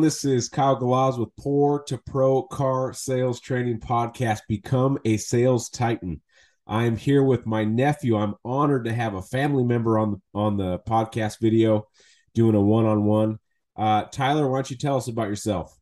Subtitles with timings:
[0.00, 4.40] This is Kyle Galaz with Poor to Pro Car Sales Training Podcast.
[4.48, 6.22] Become a sales titan.
[6.66, 8.16] I am here with my nephew.
[8.16, 11.88] I'm honored to have a family member on the on the podcast video,
[12.34, 13.38] doing a one on one.
[13.76, 15.78] Tyler, why don't you tell us about yourself?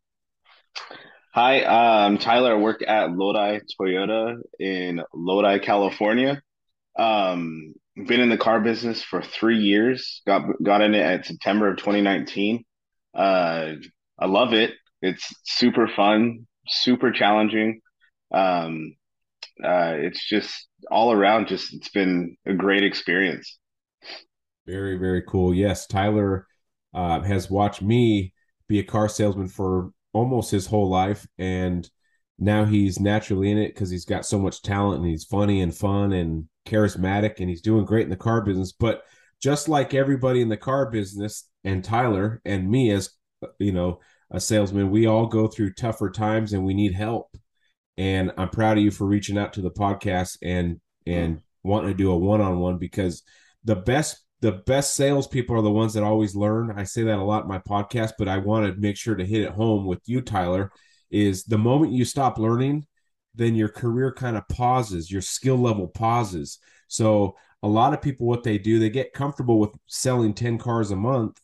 [1.33, 2.57] Hi, I'm Tyler.
[2.57, 6.43] I work at Lodi Toyota in Lodi, California.
[6.99, 10.21] Um, been in the car business for three years.
[10.27, 12.65] Got got in it at September of 2019.
[13.15, 13.73] Uh,
[14.21, 14.73] I love it.
[15.03, 17.81] It's super fun, super challenging.
[18.33, 18.95] Um,
[19.65, 21.49] uh, it's just all around.
[21.49, 23.59] Just it's been a great experience.
[24.67, 25.55] Very, very cool.
[25.55, 26.47] Yes, Tyler
[26.95, 28.35] uh, has watched me
[28.69, 31.89] be a car salesman for almost his whole life, and
[32.39, 35.75] now he's naturally in it because he's got so much talent and he's funny and
[35.75, 38.73] fun and charismatic, and he's doing great in the car business.
[38.73, 39.03] But
[39.43, 43.11] just like everybody in the car business, and Tyler and me as
[43.59, 47.37] you know a salesman, we all go through tougher times and we need help.
[47.97, 51.97] And I'm proud of you for reaching out to the podcast and and wanting to
[51.97, 53.23] do a one on one because
[53.65, 56.73] the best the best salespeople are the ones that always learn.
[56.75, 59.27] I say that a lot in my podcast, but I want to make sure to
[59.27, 60.73] hit it home with you, Tyler.
[61.11, 62.87] Is the moment you stop learning,
[63.35, 66.59] then your career kind of pauses, your skill level pauses.
[66.87, 70.93] So a lot of people, what they do, they get comfortable with selling 10 cars
[70.93, 71.39] a month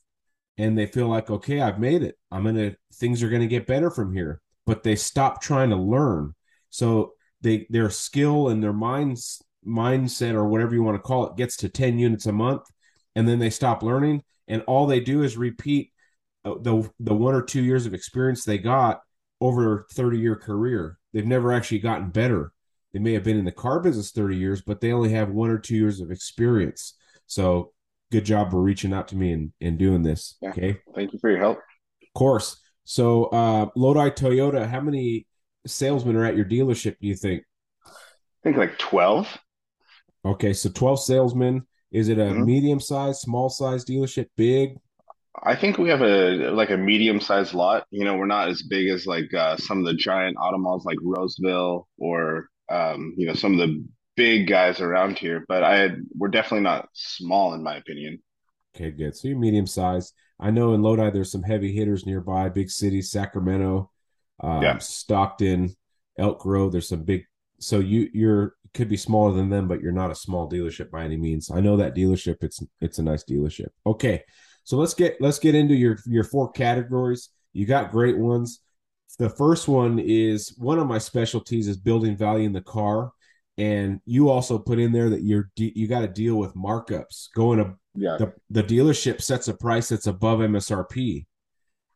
[0.59, 2.17] and they feel like, okay, I've made it.
[2.31, 4.41] I'm gonna things are gonna get better from here.
[4.65, 6.35] But they stop trying to learn.
[6.71, 11.37] So they their skill and their minds mindset or whatever you want to call it
[11.37, 12.63] gets to 10 units a month
[13.17, 15.91] and then they stop learning and all they do is repeat
[16.45, 19.01] uh, the the one or two years of experience they got
[19.41, 22.53] over 30 year career they've never actually gotten better
[22.93, 25.51] they may have been in the car business 30 years but they only have one
[25.51, 26.95] or two years of experience
[27.27, 27.73] so
[28.11, 30.37] good job for reaching out to me and, and doing this.
[30.41, 30.51] Yeah.
[30.51, 30.77] Okay.
[30.95, 31.59] Thank you for your help.
[31.59, 32.61] Of course.
[32.85, 35.27] So uh Lodi Toyota, how many
[35.67, 37.43] salesmen are at your dealership, do you think?
[37.85, 37.91] I
[38.43, 39.39] think like 12.
[40.25, 41.67] Okay, so 12 salesmen.
[41.93, 42.45] Is it a mm-hmm.
[42.45, 44.77] medium size, small size dealership, big?
[45.43, 47.87] I think we have a like a medium sized lot.
[47.91, 50.85] You know, we're not as big as like uh, some of the giant auto malls
[50.85, 53.85] like Roseville or um, you know some of the
[54.17, 58.23] big guys around here, but I we're definitely not small in my opinion.
[58.75, 59.17] Okay, good.
[59.17, 60.15] So you're medium sized.
[60.39, 63.91] I know in Lodi there's some heavy hitters nearby, big cities, Sacramento,
[64.41, 64.79] um, yeah.
[64.79, 65.75] Stockton,
[66.19, 66.73] Elk Grove.
[66.73, 67.25] There's some big.
[67.59, 71.05] So you you're could be smaller than them, but you're not a small dealership by
[71.05, 71.51] any means.
[71.51, 72.37] I know that dealership.
[72.43, 73.69] It's it's a nice dealership.
[73.87, 74.23] Okay,
[74.65, 77.31] so let's get let's get into your your four categories.
[77.53, 78.61] You got great ones.
[79.19, 83.13] The first one is one of my specialties is building value in the car
[83.59, 87.29] and you also put in there that you're de- you got to deal with markups.
[87.35, 88.17] Going to yeah.
[88.19, 91.25] the, the dealership sets a price that's above msrp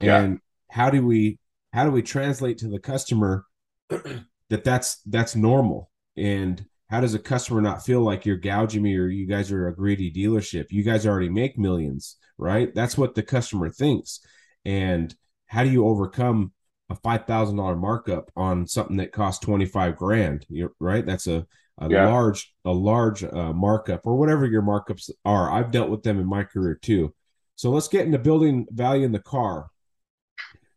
[0.00, 0.38] and yeah.
[0.70, 1.38] how do we
[1.72, 3.44] how do we translate to the customer
[3.88, 5.90] that that's that's normal?
[6.16, 9.68] And how does a customer not feel like you're gouging me or you guys are
[9.68, 10.66] a greedy dealership?
[10.70, 12.74] You guys already make millions right?
[12.74, 14.20] That's what the customer thinks.
[14.64, 15.14] And
[15.46, 16.52] how do you overcome
[16.90, 20.44] a five thousand dollar markup on something that costs twenty five grand.
[20.48, 21.06] You're, right?
[21.06, 21.46] That's a
[21.78, 22.08] a yeah.
[22.08, 25.50] large a large uh, markup or whatever your markups are.
[25.50, 27.14] I've dealt with them in my career too.
[27.56, 29.70] So let's get into building value in the car.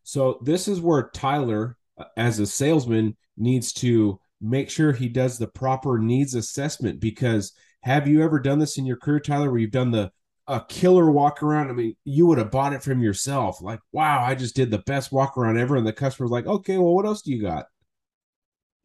[0.03, 5.37] So this is where Tyler, uh, as a salesman, needs to make sure he does
[5.37, 9.59] the proper needs assessment because have you ever done this in your career, Tyler, where
[9.59, 10.11] you've done the
[10.47, 11.69] a killer walk around.
[11.69, 13.61] I mean, you would have bought it from yourself.
[13.61, 15.75] Like, wow, I just did the best walk around ever.
[15.75, 17.65] And the customer's like, okay, well, what else do you got?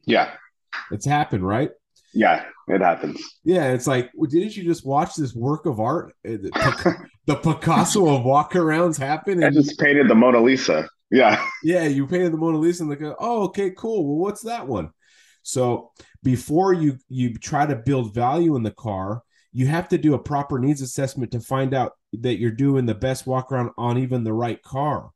[0.05, 0.31] Yeah.
[0.91, 1.71] It's happened, right?
[2.13, 3.21] Yeah, it happens.
[3.43, 6.13] Yeah, it's like, well, didn't you just watch this work of art?
[6.27, 6.37] Uh,
[7.25, 9.43] the Picasso of walk arounds happen.
[9.43, 10.89] And- I just painted the Mona Lisa.
[11.11, 11.43] Yeah.
[11.63, 14.05] Yeah, you painted the Mona Lisa and they go, oh, okay, cool.
[14.05, 14.91] Well, what's that one?
[15.41, 15.91] So
[16.21, 20.19] before you you try to build value in the car, you have to do a
[20.19, 24.23] proper needs assessment to find out that you're doing the best walk around on even
[24.23, 25.11] the right car.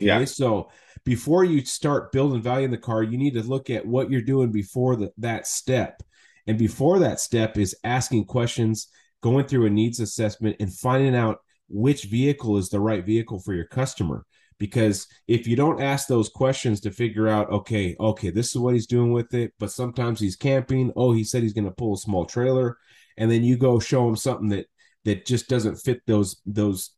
[0.00, 0.06] Okay?
[0.06, 0.24] Yeah.
[0.24, 0.70] So
[1.04, 4.20] before you start building value in the car, you need to look at what you're
[4.20, 6.02] doing before the, that step.
[6.46, 8.88] And before that step is asking questions,
[9.22, 11.38] going through a needs assessment, and finding out
[11.68, 14.24] which vehicle is the right vehicle for your customer.
[14.58, 18.74] Because if you don't ask those questions to figure out, okay, okay, this is what
[18.74, 20.92] he's doing with it, but sometimes he's camping.
[20.96, 22.78] Oh, he said he's going to pull a small trailer
[23.16, 24.66] and then you go show them something that
[25.04, 26.90] that just doesn't fit those those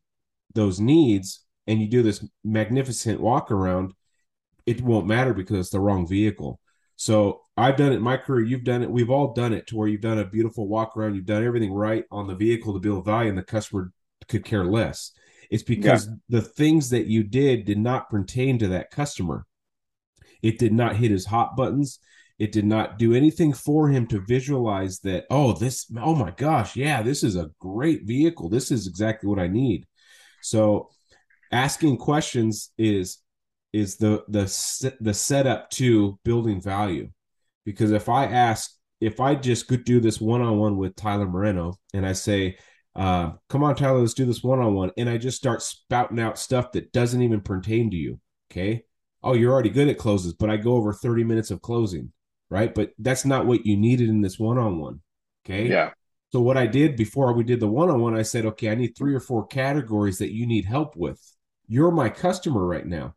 [0.54, 3.92] those needs and you do this magnificent walk around
[4.66, 6.60] it won't matter because it's the wrong vehicle
[6.96, 9.76] so i've done it in my career you've done it we've all done it to
[9.76, 12.80] where you've done a beautiful walk around you've done everything right on the vehicle to
[12.80, 13.92] build value and the customer
[14.28, 15.12] could care less
[15.50, 16.14] It's because yeah.
[16.28, 19.46] the things that you did did not pertain to that customer.
[20.42, 21.98] It did not hit his hot buttons.
[22.38, 26.76] It did not do anything for him to visualize that, oh, this, oh my gosh,
[26.76, 28.48] yeah, this is a great vehicle.
[28.48, 29.86] This is exactly what I need.
[30.40, 30.90] So
[31.50, 33.18] asking questions is
[33.72, 37.08] is the the the setup to building value
[37.64, 42.06] because if i ask if i just could do this one-on-one with tyler moreno and
[42.06, 42.56] i say
[42.96, 46.72] uh, come on tyler let's do this one-on-one and i just start spouting out stuff
[46.72, 48.18] that doesn't even pertain to you
[48.50, 48.82] okay
[49.22, 52.10] oh you're already good at closes but i go over 30 minutes of closing
[52.50, 55.00] right but that's not what you needed in this one-on-one
[55.44, 55.90] okay yeah
[56.30, 59.14] so what i did before we did the one-on-one i said okay i need three
[59.14, 61.20] or four categories that you need help with
[61.66, 63.14] you're my customer right now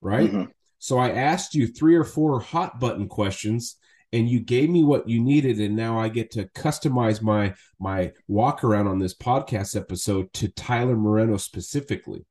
[0.00, 0.30] right?
[0.30, 0.50] Mm-hmm.
[0.78, 3.76] So I asked you three or four hot button questions
[4.12, 8.12] and you gave me what you needed and now I get to customize my my
[8.26, 12.24] walk around on this podcast episode to Tyler Moreno specifically.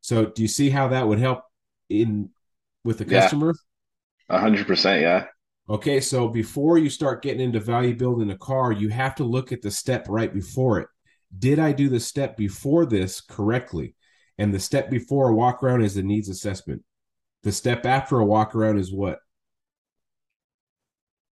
[0.00, 1.42] So do you see how that would help
[1.88, 2.30] in
[2.84, 3.54] with the customer?
[4.28, 5.26] A hundred percent, yeah.
[5.68, 9.50] Okay, so before you start getting into value building a car, you have to look
[9.50, 10.88] at the step right before it.
[11.36, 13.96] Did I do the step before this correctly?
[14.38, 16.82] And the step before a walk around is the needs assessment.
[17.42, 19.18] The step after a walk around is what?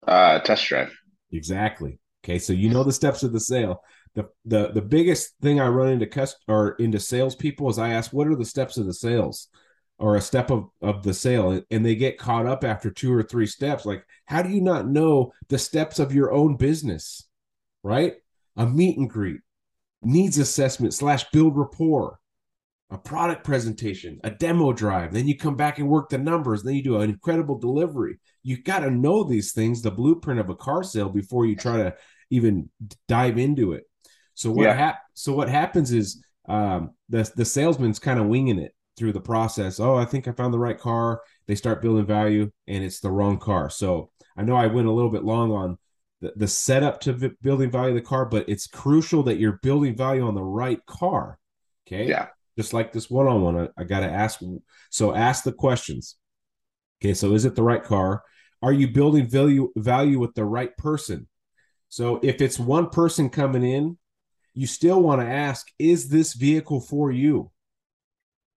[0.07, 0.91] Uh, test drive.
[1.33, 1.99] Exactly.
[2.25, 3.83] Okay, so you know the steps of the sale.
[4.15, 8.13] The the the biggest thing I run into cust or into salespeople is I ask,
[8.13, 9.49] what are the steps of the sales?
[9.99, 13.23] Or a step of, of the sale and they get caught up after two or
[13.23, 17.29] three steps like how do you not know the steps of your own business
[17.83, 18.15] right
[18.57, 19.41] a meet and greet
[20.03, 22.19] needs assessment slash build rapport
[22.91, 26.75] a product presentation, a demo drive, then you come back and work the numbers, then
[26.75, 28.21] you do an incredible delivery.
[28.43, 31.79] You've got to know these things, the blueprint of a car sale before you try
[31.79, 31.95] to
[32.31, 32.71] even
[33.09, 33.85] dive into it.
[34.35, 34.75] So what yeah.
[34.75, 39.21] hap- so what happens is um, the the salesman's kind of winging it through the
[39.21, 39.81] process.
[39.81, 41.23] Oh, I think I found the right car.
[41.47, 43.71] They start building value, and it's the wrong car.
[43.71, 45.79] So I know I went a little bit long on
[46.21, 49.59] the, the setup to v- building value of the car, but it's crucial that you're
[49.63, 51.39] building value on the right car.
[51.87, 52.09] Okay.
[52.09, 53.69] Yeah just like this one on one.
[53.77, 54.41] I, got to ask.
[54.91, 56.17] So ask the questions.
[57.03, 58.23] Okay, so is it the right car?
[58.63, 61.29] Are you building value value with the right person?
[61.89, 63.99] So if it's one person coming in,
[64.55, 67.51] you still want to ask, is this vehicle for you?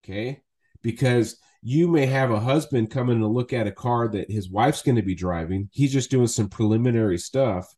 [0.09, 0.41] Okay,
[0.83, 4.83] because you may have a husband coming to look at a car that his wife's
[4.83, 5.69] going to be driving.
[5.73, 7.75] He's just doing some preliminary stuff,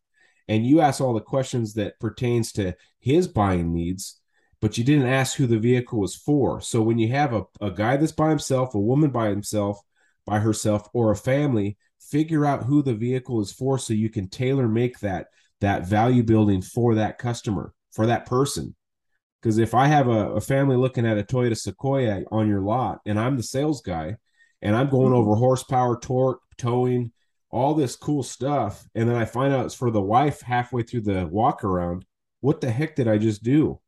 [0.47, 4.19] and you ask all the questions that pertains to his buying needs
[4.61, 6.61] but you didn't ask who the vehicle was for.
[6.61, 9.79] So when you have a, a guy that's by himself, a woman by himself,
[10.25, 14.27] by herself, or a family, figure out who the vehicle is for so you can
[14.27, 15.27] tailor make that
[15.61, 18.75] that value building for that customer, for that person.
[19.41, 22.99] Because if I have a, a, family looking at a Toyota Sequoia on your lot
[23.05, 24.17] and I'm the sales guy
[24.61, 25.15] and I'm going mm-hmm.
[25.15, 27.11] over horsepower, torque, towing,
[27.51, 31.01] all this cool stuff, and then I find out it's for the wife halfway through
[31.01, 32.05] the walk around,
[32.41, 33.79] what the heck did I just do?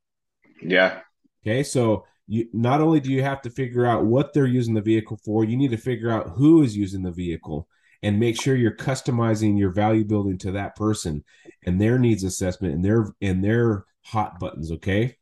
[0.61, 1.01] Yeah.
[1.45, 1.63] Okay.
[1.63, 5.19] So you not only do you have to figure out what they're using the vehicle
[5.23, 7.67] for, you need to figure out who is using the vehicle
[8.03, 11.23] and make sure you're customizing your value building to that person
[11.65, 14.71] and their needs assessment and their and their hot buttons.
[14.71, 15.17] Okay.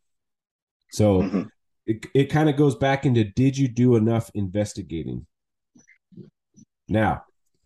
[0.92, 1.42] So mm-hmm.
[1.86, 5.26] it, it kind of goes back into did you do enough investigating?
[6.88, 7.24] Now,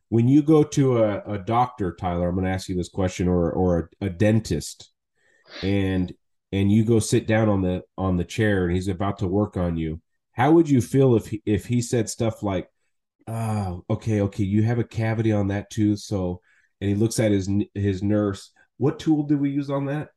[0.10, 3.27] when you go to a, a doctor, Tyler, I'm going to ask you this question,
[3.27, 4.92] or or a, a dentist,
[5.62, 6.13] and
[6.53, 9.58] and you go sit down on the on the chair and he's about to work
[9.58, 10.00] on you
[10.34, 12.70] how would you feel if he, if he said stuff like
[13.27, 16.39] oh okay okay you have a cavity on that tooth so
[16.80, 20.10] and he looks at his his nurse what tool did we use on that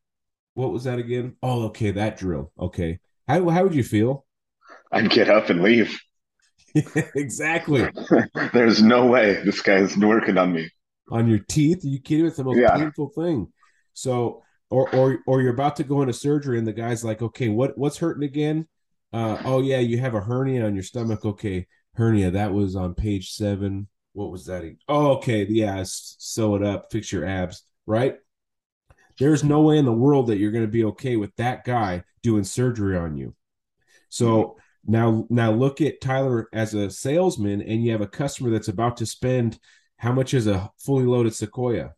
[0.57, 2.99] what was that again oh okay that drill okay
[3.29, 4.25] how, how would you feel
[4.93, 5.99] i'd get up and leave
[7.15, 7.89] exactly
[8.53, 10.69] there's no way this guy's working on me
[11.11, 12.77] on your teeth Are you kidding it's the most yeah.
[12.77, 13.49] painful thing
[13.95, 17.49] so or or or you're about to go into surgery and the guy's like, okay,
[17.49, 18.67] what what's hurting again?
[19.13, 21.25] Uh, oh yeah, you have a hernia on your stomach.
[21.25, 22.31] Okay, hernia.
[22.31, 23.89] That was on page seven.
[24.13, 24.65] What was that?
[24.89, 28.17] Oh, okay, yeah, sew it up, fix your abs, right?
[29.19, 32.05] There's no way in the world that you're going to be okay with that guy
[32.23, 33.35] doing surgery on you.
[34.09, 34.93] So mm-hmm.
[34.93, 38.99] now, now look at Tyler as a salesman, and you have a customer that's about
[38.99, 39.59] to spend
[39.99, 41.95] how much is a fully loaded Sequoia?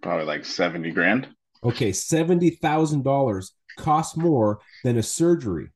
[0.00, 1.28] Probably like 70 grand.
[1.62, 5.70] Okay, $70,000 costs more than a surgery.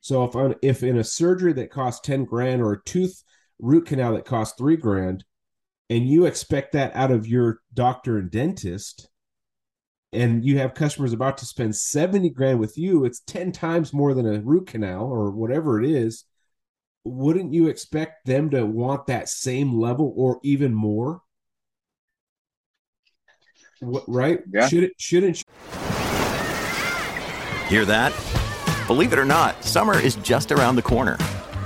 [0.00, 3.22] So if on, if in a surgery that costs 10 grand or a tooth
[3.58, 5.24] root canal that costs 3 grand
[5.90, 9.08] and you expect that out of your doctor and dentist,
[10.12, 14.14] and you have customers about to spend 70 grand with you, it's 10 times more
[14.14, 16.24] than a root canal or whatever it is.
[17.04, 21.22] Wouldn't you expect them to want that same level or even more?
[23.80, 24.40] What, right?
[24.52, 24.68] Yeah.
[24.68, 25.42] Should it shouldn't
[27.68, 28.12] Hear that?
[28.86, 31.16] Believe it or not, summer is just around the corner.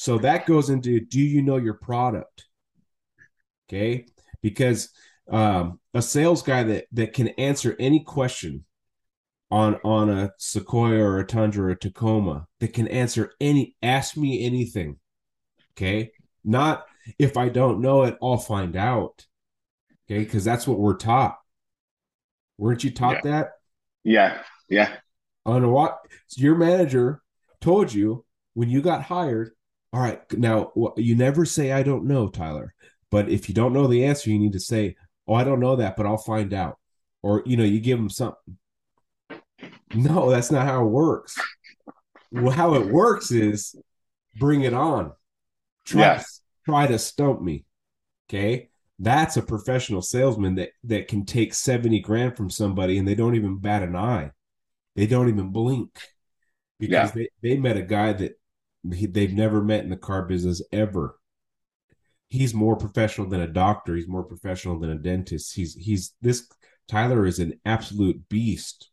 [0.00, 2.46] so that goes into do you know your product?
[3.68, 4.06] Okay?
[4.40, 4.88] Because
[5.30, 8.64] um a sales guy that that can answer any question
[9.50, 14.16] on on a Sequoia or a Tundra or a Tacoma that can answer any ask
[14.16, 14.96] me anything.
[15.74, 16.12] Okay?
[16.44, 16.86] Not
[17.18, 19.26] if I don't know it, I'll find out.
[20.06, 20.20] Okay?
[20.20, 21.36] Because that's what we're taught.
[22.56, 23.50] Weren't you taught that?
[24.02, 24.38] Yeah.
[24.70, 24.96] Yeah.
[25.44, 25.98] on what
[26.38, 27.20] your manager
[27.60, 29.50] told you when you got hired
[29.92, 32.74] all right now you never say i don't know tyler.
[33.10, 35.76] But if you don't know the answer you need to say oh i don't know
[35.76, 36.78] that but i'll find out.
[37.22, 38.56] Or you know you give them something
[39.94, 41.36] no that's not how it works.
[42.32, 43.74] Well, how it works is
[44.38, 45.12] bring it on.
[45.84, 46.22] Try, Yeah.
[46.64, 47.64] try to stump me.
[48.28, 48.70] Okay?
[49.00, 53.34] That's a professional salesman that that can take 70 grand from somebody and they don't
[53.34, 54.30] even bat an eye.
[54.94, 55.98] They don't even blink.
[56.78, 57.24] Because Yeah.
[57.42, 58.39] they, they met a guy that
[58.94, 61.16] he, they've never met in the car business ever
[62.28, 66.48] he's more professional than a doctor he's more professional than a dentist he's he's this
[66.88, 68.90] tyler is an absolute beast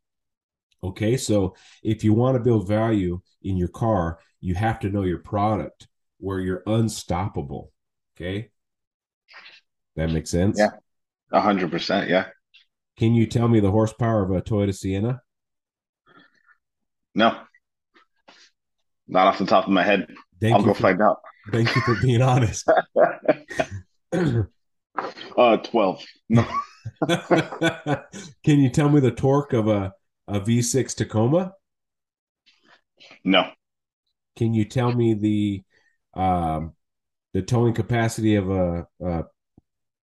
[0.83, 5.03] okay so if you want to build value in your car you have to know
[5.03, 5.87] your product
[6.19, 7.71] where you're unstoppable
[8.15, 8.49] okay
[9.95, 10.69] that makes sense Yeah.
[11.31, 12.09] A hundred percent.
[12.09, 12.25] Yeah.
[12.97, 15.21] can you tell me the horsepower of a toyota sienna
[17.15, 17.35] No.
[19.07, 20.07] Not off the top of my head.
[20.41, 21.17] thank I'll go for, find out.
[21.51, 22.67] thank you for being honest
[25.37, 26.03] Uh, twelve.
[26.29, 26.43] No.
[27.07, 29.93] Can you tell me the torque of a,
[30.27, 31.53] a V6 Tacoma?
[33.23, 33.51] No.
[34.35, 35.63] Can you tell me the
[36.19, 36.73] um,
[37.33, 39.23] the towing capacity of a, a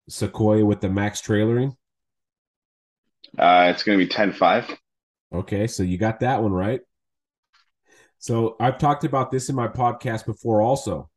[0.08, 1.73] Sequoia with the max trailering?
[3.37, 4.70] Uh, it's gonna be ten five.
[5.32, 6.80] Okay, so you got that one right.
[8.25, 10.62] So I've talked about this in my podcast before.
[10.62, 11.11] Also,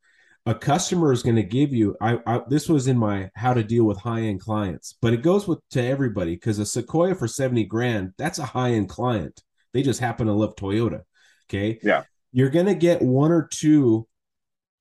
[0.44, 1.96] a customer is going to give you.
[2.02, 5.22] I, I this was in my how to deal with high end clients, but it
[5.22, 9.42] goes with to everybody because a Sequoia for seventy grand that's a high end client.
[9.72, 11.04] They just happen to love Toyota.
[11.48, 11.78] Okay.
[11.82, 12.02] Yeah.
[12.30, 14.06] You're going to get one or two.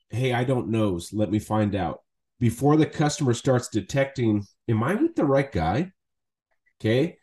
[0.10, 1.14] Hey, I don't knows.
[1.14, 2.02] Let me find out
[2.42, 4.46] before the customer starts detecting.
[4.68, 5.94] Am I with the right guy?
[6.82, 7.20] Okay.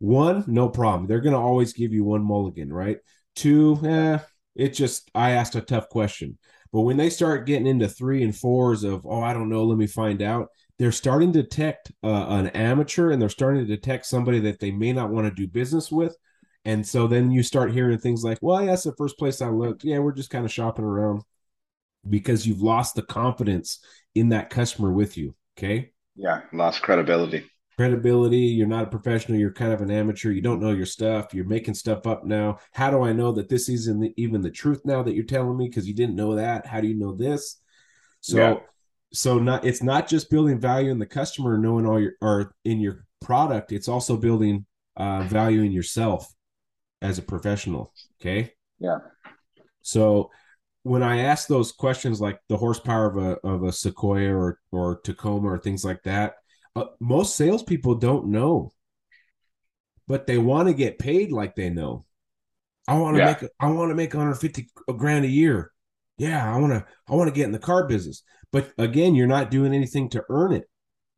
[0.00, 1.06] One, no problem.
[1.06, 2.98] They're going to always give you one mulligan, right?
[3.36, 4.18] Two, eh,
[4.58, 6.36] it just, I asked a tough question.
[6.72, 9.78] But when they start getting into three and fours of, oh, I don't know, let
[9.78, 10.48] me find out,
[10.78, 14.70] they're starting to detect uh, an amateur and they're starting to detect somebody that they
[14.70, 16.14] may not want to do business with.
[16.64, 19.84] And so then you start hearing things like, well, that's the first place I looked.
[19.84, 21.22] Yeah, we're just kind of shopping around
[22.08, 23.80] because you've lost the confidence
[24.14, 25.34] in that customer with you.
[25.58, 26.42] Okay Yeah.
[26.52, 27.44] Lost credibility.
[27.78, 28.38] Credibility.
[28.38, 29.38] You're not a professional.
[29.38, 30.32] You're kind of an amateur.
[30.32, 31.32] You don't know your stuff.
[31.32, 32.58] You're making stuff up now.
[32.72, 35.56] How do I know that this isn't the, even the truth now that you're telling
[35.56, 35.68] me?
[35.68, 36.66] Because you didn't know that.
[36.66, 37.60] How do you know this?
[38.20, 38.54] So, Yeah.
[39.12, 42.80] so not it's not just building value in the customer, knowing all your or in
[42.80, 43.70] your product.
[43.70, 44.66] It's also building
[44.96, 46.34] uh, value in yourself
[47.00, 47.94] as a professional.
[48.20, 48.54] Okay.
[48.80, 48.98] Yeah.
[49.82, 50.32] So
[50.82, 55.00] when I ask those questions like the horsepower of a of a Sequoia or or
[55.02, 56.34] Tacoma or things like that,
[56.78, 58.70] Uh, most salespeople don't know,
[60.06, 62.04] but they want to get paid like they know.
[62.86, 63.26] I want to Yeah.
[63.40, 65.72] make I want to make 150 grand a year.
[66.16, 68.22] Yeah, I want to I want to get in the car business.
[68.50, 70.68] But again, you're not doing anything to earn it.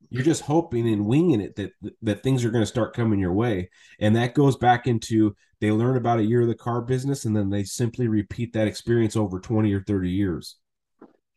[0.09, 3.33] You're just hoping and winging it that that things are going to start coming your
[3.33, 3.71] way.
[4.01, 7.37] And that goes back into they learn about a year of the car business and
[7.37, 10.57] then they simply repeat that experience over 20 or 30 years.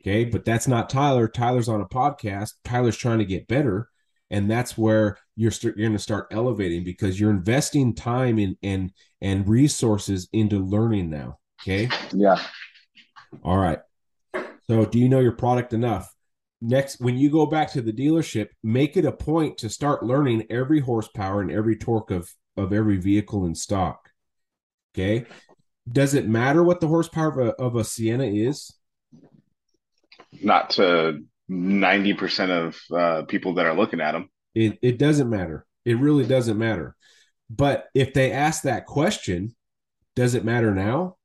[0.01, 1.27] Okay, but that's not Tyler.
[1.27, 2.53] Tyler's on a podcast.
[2.65, 3.89] Tyler's trying to get better,
[4.33, 8.57] and that's where you're st- you're going to start elevating because you're investing time in
[8.63, 11.37] and and resources into learning now.
[11.61, 11.87] Okay.
[12.11, 12.41] Yeah.
[13.43, 13.79] All right.
[14.67, 16.11] So, do you know your product enough?
[16.61, 20.47] Next, when you go back to the dealership, make it a point to start learning
[20.49, 24.09] every horsepower and every torque of of every vehicle in stock.
[24.95, 25.25] Okay.
[25.87, 28.73] Does it matter what the horsepower of a, of a Sienna is?
[30.41, 31.19] Not to
[31.49, 34.29] 90% of uh, people that are looking at them.
[34.55, 35.65] It, it doesn't matter.
[35.85, 36.95] It really doesn't matter.
[37.49, 39.55] But if they ask that question,
[40.15, 41.17] does it matter now?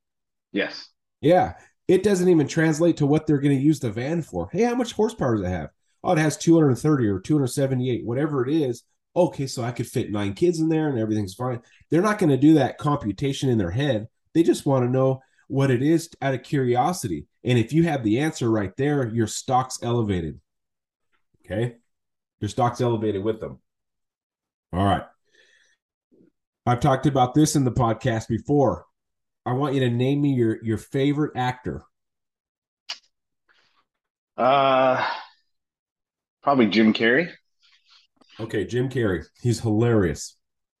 [0.51, 0.89] Yes.
[1.21, 1.53] Yeah.
[1.87, 4.49] It doesn't even translate to what they're going to use the van for.
[4.51, 5.69] Hey, how much horsepower does it have?
[6.03, 8.83] Oh, it has 230 or 278, whatever it is.
[9.15, 11.61] Okay, so I could fit nine kids in there and everything's fine.
[11.89, 14.07] They're not going to do that computation in their head.
[14.33, 17.25] They just want to know what it is out of curiosity.
[17.43, 20.39] And if you have the answer right there, your stock's elevated.
[21.45, 21.75] Okay.
[22.39, 23.59] Your stock's elevated with them.
[24.71, 25.03] All right.
[26.65, 28.85] I've talked about this in the podcast before.
[29.45, 31.83] I want you to name me your your favorite actor.
[34.37, 35.05] Uh
[36.43, 37.31] probably Jim Carrey.
[38.39, 39.25] Okay, Jim Carrey.
[39.41, 40.37] He's hilarious.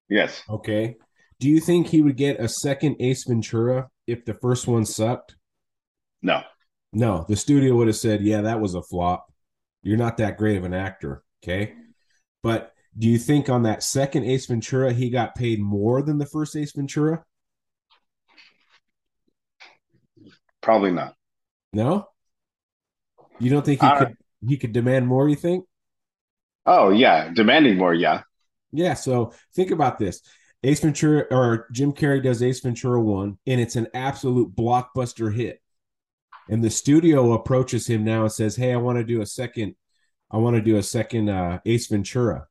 [0.07, 0.43] Yes.
[0.49, 0.95] Okay.
[1.39, 5.35] Do you think he would get a second Ace Ventura if the first one sucked?
[6.21, 6.41] No.
[6.91, 9.31] No, the studio would have said, "Yeah, that was a flop.
[9.83, 11.73] You're not that great of an actor." Okay?
[12.41, 16.25] But do you think on that second Ace Ventura he got paid more than the
[16.25, 17.23] first Ace Ventura?
[20.61, 21.15] Probably not.
[21.71, 22.07] No.
[23.39, 25.29] You don't think he could he could demand more?
[25.29, 25.65] You think?
[26.65, 27.93] Oh yeah, demanding more.
[27.93, 28.23] Yeah.
[28.71, 28.95] Yeah.
[28.95, 30.21] So think about this:
[30.63, 35.61] Ace Ventura or Jim Carrey does Ace Ventura one, and it's an absolute blockbuster hit.
[36.49, 39.75] And the studio approaches him now and says, "Hey, I want to do a second.
[40.31, 42.47] I want to do a second uh, Ace Ventura."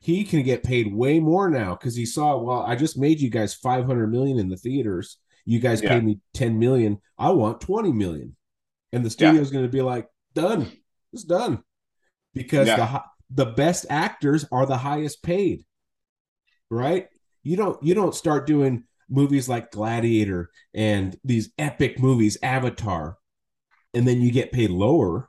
[0.00, 3.28] He can get paid way more now because he saw, well, I just made you
[3.28, 5.18] guys 500 million in the theaters.
[5.44, 5.90] You guys yeah.
[5.90, 7.02] paid me 10 million.
[7.18, 8.34] I want 20 million.
[8.92, 9.52] And the studio's yeah.
[9.52, 10.72] going to be like, done.
[11.12, 11.62] It's done.
[12.32, 12.76] Because yeah.
[12.76, 15.64] the the best actors are the highest paid.
[16.70, 17.08] Right?
[17.42, 23.16] You don't you don't start doing movies like Gladiator and these epic movies, Avatar,
[23.92, 25.28] and then you get paid lower.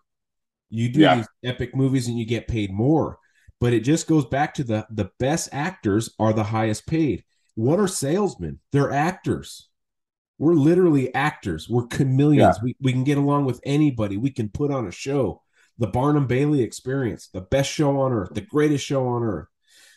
[0.70, 1.16] You do yeah.
[1.16, 3.18] these epic movies and you get paid more.
[3.60, 7.24] But it just goes back to the the best actors are the highest paid.
[7.56, 8.60] What are salesmen?
[8.72, 9.68] They're actors.
[10.40, 11.70] We're literally actors.
[11.70, 12.58] We're chameleons.
[12.58, 12.64] Yeah.
[12.64, 14.18] We, we can get along with anybody.
[14.18, 15.44] We can put on a show.
[15.78, 19.48] The Barnum Bailey experience, the best show on earth, the greatest show on earth.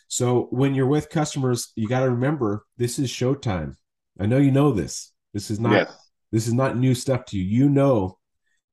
[0.09, 3.77] So when you're with customers, you got to remember this is showtime.
[4.19, 5.13] I know you know this.
[5.33, 6.11] This is not yes.
[6.33, 7.45] this is not new stuff to you.
[7.45, 8.19] You know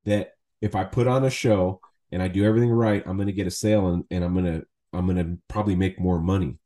[0.04, 3.32] that if I put on a show and I do everything right, I'm going to
[3.32, 6.58] get a sale and, and I'm going to I'm going to probably make more money.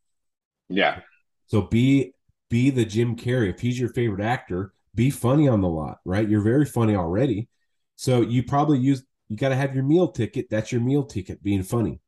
[0.68, 1.00] Yeah.
[1.46, 2.12] So be
[2.50, 3.50] be the Jim Carrey.
[3.50, 6.28] If he's your favorite actor, be funny on the lot, right?
[6.28, 7.48] You're very funny already.
[7.96, 10.48] So you probably use you got to have your meal ticket.
[10.50, 12.00] That's your meal ticket, being funny.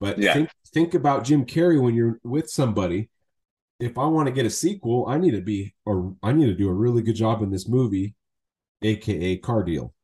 [0.00, 0.34] But yeah.
[0.34, 3.10] think think about Jim Carrey when you're with somebody.
[3.80, 6.54] If I want to get a sequel, I need to be or I need to
[6.54, 8.14] do a really good job in this movie,
[8.82, 9.94] aka car deal.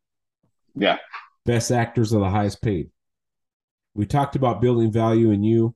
[0.75, 0.99] Yeah.
[1.45, 2.91] Best actors are the highest paid.
[3.95, 5.75] We talked about building value in you.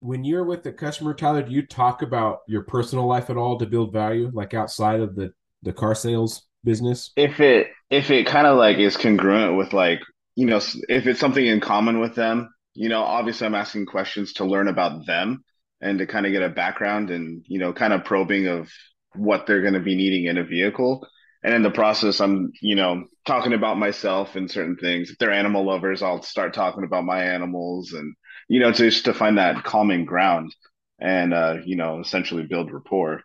[0.00, 3.58] When you're with the customer, Tyler, do you talk about your personal life at all
[3.58, 7.12] to build value, like outside of the the car sales business?
[7.16, 10.00] If it if it kind of like is congruent with like
[10.34, 14.34] you know if it's something in common with them, you know, obviously I'm asking questions
[14.34, 15.44] to learn about them
[15.80, 18.70] and to kind of get a background and you know kind of probing of
[19.14, 21.06] what they're going to be needing in a vehicle.
[21.42, 25.10] And in the process, I'm you know talking about myself and certain things.
[25.10, 28.14] If they're animal lovers, I'll start talking about my animals and
[28.48, 30.54] you know just to find that calming ground
[30.98, 33.22] and uh, you know essentially build rapport.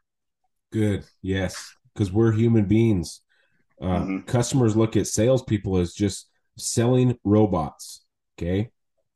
[0.72, 1.06] Good.
[1.22, 3.22] Yes because we're human beings.
[3.82, 4.20] Uh, mm-hmm.
[4.22, 8.04] Customers look at salespeople as just selling robots.
[8.38, 8.70] Okay.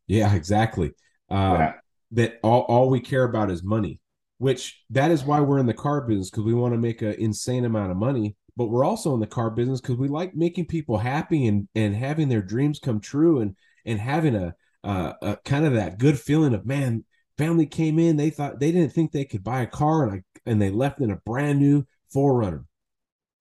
[0.08, 0.92] Yeah, exactly.
[1.30, 1.74] Uh, yeah.
[2.12, 4.00] That all, all we care about is money,
[4.38, 7.14] which that is why we're in the car business because we want to make an
[7.14, 8.36] insane amount of money.
[8.58, 11.96] But we're also in the car business because we like making people happy and and
[11.96, 16.54] having their dreams come true and and having a, a kind of that good feeling
[16.54, 17.04] of man,
[17.38, 20.24] family came in, they thought they didn't think they could buy a car and I
[20.46, 22.66] and they left in a brand new 4Runner.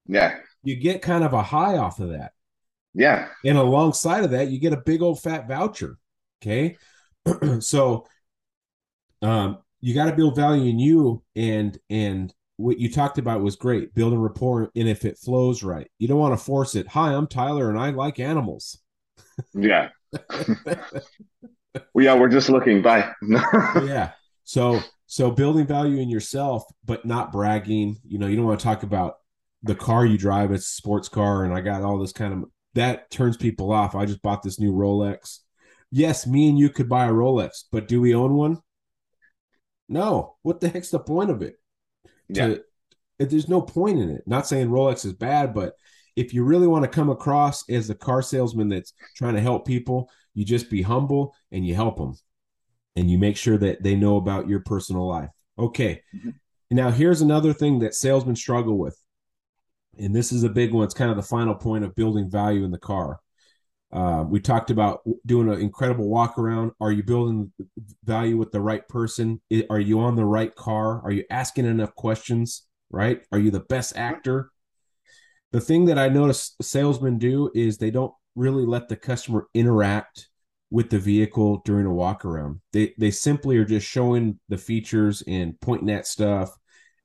[0.07, 0.39] Yeah.
[0.63, 2.33] You get kind of a high off of that.
[2.95, 3.29] Yeah.
[3.45, 5.99] And alongside of that, you get a big old fat voucher.
[6.43, 6.77] Okay.
[7.61, 8.07] so
[9.25, 13.57] um you got to build value in you and and what you talked about was
[13.57, 17.13] great building rapport and if it flows right you don't want to force it hi
[17.13, 18.79] i'm tyler and i like animals
[19.55, 19.89] yeah
[21.93, 23.11] well, yeah we're just looking bye
[23.85, 24.13] yeah
[24.45, 27.99] so so building value in yourself, but not bragging.
[28.07, 29.19] You know, you don't want to talk about
[29.63, 30.51] the car you drive.
[30.51, 33.95] It's a sports car, and I got all this kind of that turns people off.
[33.95, 35.39] I just bought this new Rolex.
[35.91, 38.59] Yes, me and you could buy a Rolex, but do we own one?
[39.89, 40.37] No.
[40.43, 41.57] What the heck's the point of it?
[42.29, 42.49] Yeah.
[42.49, 42.65] To,
[43.19, 44.23] there's no point in it.
[44.27, 45.75] Not saying Rolex is bad, but
[46.17, 49.67] if you really want to come across as a car salesman that's trying to help
[49.67, 52.15] people, you just be humble and you help them
[52.97, 55.31] and you make sure that they know about your personal life.
[55.59, 56.03] Okay.
[56.15, 56.31] Mm-hmm.
[56.71, 58.99] Now, here's another thing that salesmen struggle with.
[59.99, 60.85] And this is a big one.
[60.85, 63.21] It's kind of the final point of building value in the car.
[63.95, 66.73] Uh, we talked about doing an incredible walk around.
[66.81, 67.53] Are you building
[68.03, 69.41] value with the right person?
[69.71, 71.01] Are you on the right car?
[71.03, 72.67] Are you asking enough questions?
[72.91, 73.23] Right?
[73.31, 74.51] Are you the best actor?
[75.53, 80.29] The thing that I notice salesmen do is they don't really let the customer interact
[80.71, 82.61] with the vehicle during a walk around.
[82.73, 86.51] They they simply are just showing the features and pointing at stuff.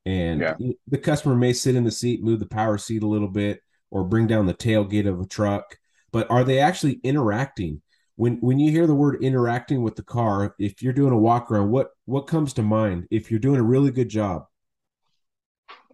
[0.05, 0.55] And yeah.
[0.87, 4.03] the customer may sit in the seat, move the power seat a little bit, or
[4.03, 5.77] bring down the tailgate of a truck
[6.11, 7.81] but are they actually interacting?
[8.15, 11.49] When when you hear the word interacting with the car, if you're doing a walk
[11.49, 14.45] around, what what comes to mind if you're doing a really good job?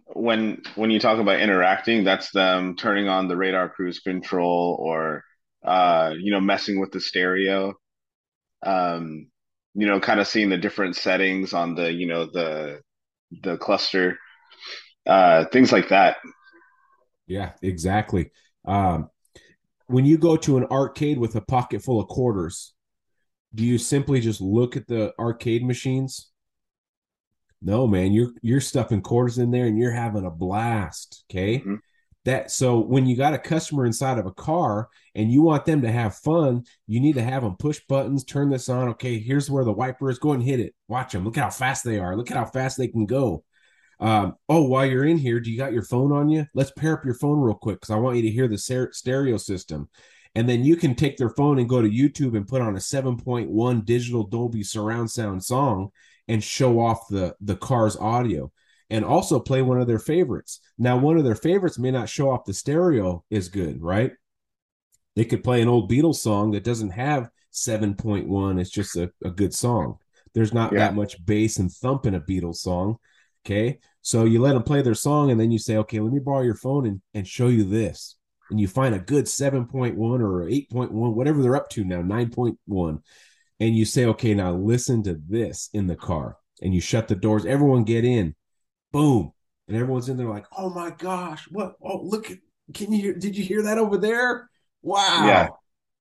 [0.06, 5.22] When when you talk about interacting, that's them turning on the radar cruise control or
[5.66, 7.74] uh, you know, messing with the stereo.
[8.64, 9.28] Um,
[9.74, 12.80] you know, kind of seeing the different settings on the, you know, the
[13.42, 14.16] the cluster,
[15.06, 16.16] uh, things like that.
[17.26, 18.30] Yeah, exactly.
[18.64, 19.10] Um,
[19.86, 22.74] when you go to an arcade with a pocket full of quarters,
[23.54, 26.30] do you simply just look at the arcade machines?
[27.62, 31.24] No, man, you're you're stuffing quarters in there and you're having a blast.
[31.30, 31.58] Okay.
[31.58, 31.76] Mm-hmm.
[32.24, 35.82] That so when you got a customer inside of a car and you want them
[35.82, 38.88] to have fun, you need to have them push buttons, turn this on.
[38.90, 40.18] Okay, here's where the wiper is.
[40.18, 40.74] Go and hit it.
[40.88, 41.24] Watch them.
[41.24, 42.16] Look how fast they are.
[42.16, 43.44] Look at how fast they can go.
[43.98, 46.46] Um, oh, while you're in here, do you got your phone on you?
[46.54, 48.58] Let's pair up your phone real quick because I want you to hear the
[48.92, 49.88] stereo system.
[50.34, 52.78] And then you can take their phone and go to YouTube and put on a
[52.78, 55.90] 7.1 digital Dolby surround sound song
[56.28, 58.52] and show off the the car's audio
[58.90, 60.60] and also play one of their favorites.
[60.78, 64.12] Now, one of their favorites may not show off the stereo is good, right?
[65.16, 68.60] They could play an old Beatles song that doesn't have 7.1.
[68.60, 69.96] It's just a, a good song.
[70.34, 70.80] There's not yeah.
[70.80, 72.98] that much bass and thump in a Beatles song.
[73.46, 73.78] Okay.
[74.02, 76.42] So you let them play their song and then you say, okay, let me borrow
[76.42, 78.16] your phone and, and show you this.
[78.50, 83.02] And you find a good 7.1 or 8.1, whatever they're up to now, 9.1.
[83.60, 86.36] And you say, okay, now listen to this in the car.
[86.60, 87.46] And you shut the doors.
[87.46, 88.34] Everyone get in.
[88.92, 89.32] Boom.
[89.68, 91.74] And everyone's in there like, oh my gosh, what?
[91.82, 92.30] Oh, look,
[92.74, 93.14] can you hear?
[93.14, 94.48] Did you hear that over there?
[94.82, 95.26] Wow.
[95.26, 95.48] Yeah.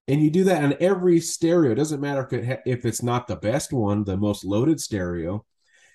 [0.08, 1.72] And you do that on every stereo.
[1.72, 4.80] It doesn't matter if it ha- if it's not the best one, the most loaded
[4.80, 5.46] stereo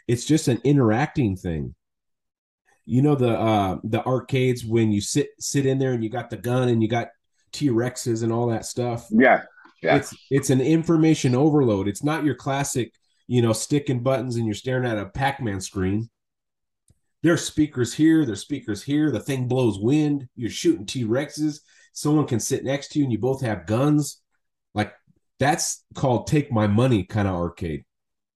[0.08, 1.74] it's just an interacting thing.
[2.86, 6.30] You know the uh the arcades when you sit sit in there and you got
[6.30, 7.08] the gun and you got
[7.52, 9.06] t-rexes and all that stuff.
[9.10, 9.42] Yeah
[9.82, 9.96] yeah.
[9.96, 11.88] It's it's an information overload.
[11.88, 12.92] It's not your classic
[13.26, 16.10] you know sticking buttons and you're staring at a pac-man screen.
[17.22, 21.60] There's speakers here there's speakers here the thing blows wind you're shooting t-rexes
[21.92, 24.20] someone can sit next to you and you both have guns.
[24.74, 24.92] Like
[25.38, 27.84] that's called take my money kind of arcade.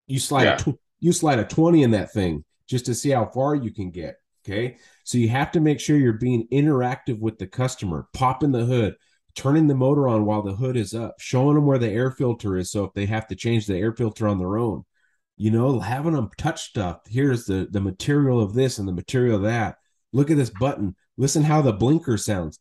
[0.07, 0.57] You slide yeah.
[0.67, 0.75] a
[1.05, 4.17] you slide a 20 in that thing just to see how far you can get.
[4.43, 4.79] Okay.
[5.05, 8.97] So you have to make sure you're being interactive with the customer, popping the hood,
[9.35, 12.57] turning the motor on while the hood is up, showing them where the air filter
[12.57, 12.71] is.
[12.71, 14.85] So if they have to change the air filter on their own,
[15.37, 17.01] you know, having them touch stuff.
[17.07, 19.77] Here's the, the material of this and the material of that.
[20.15, 20.97] Look at this button.
[21.19, 22.59] Listen how the blinker sounds.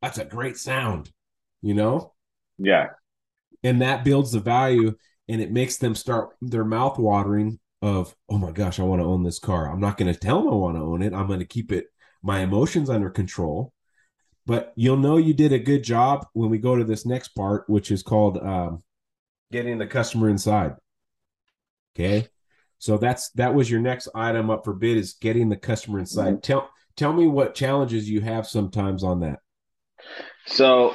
[0.00, 1.10] That's a great sound,
[1.60, 2.14] you know?
[2.56, 2.90] Yeah.
[3.62, 4.94] And that builds the value
[5.28, 9.06] and it makes them start their mouth watering of oh my gosh i want to
[9.06, 9.70] own this car.
[9.70, 11.12] I'm not going to tell them i want to own it.
[11.12, 11.86] I'm going to keep it
[12.22, 13.72] my emotions under control.
[14.46, 17.64] But you'll know you did a good job when we go to this next part
[17.68, 18.82] which is called um,
[19.50, 20.74] getting the customer inside.
[21.94, 22.28] Okay?
[22.78, 26.34] So that's that was your next item up for bid is getting the customer inside.
[26.34, 26.40] Mm-hmm.
[26.40, 29.38] tell tell me what challenges you have sometimes on that.
[30.46, 30.94] So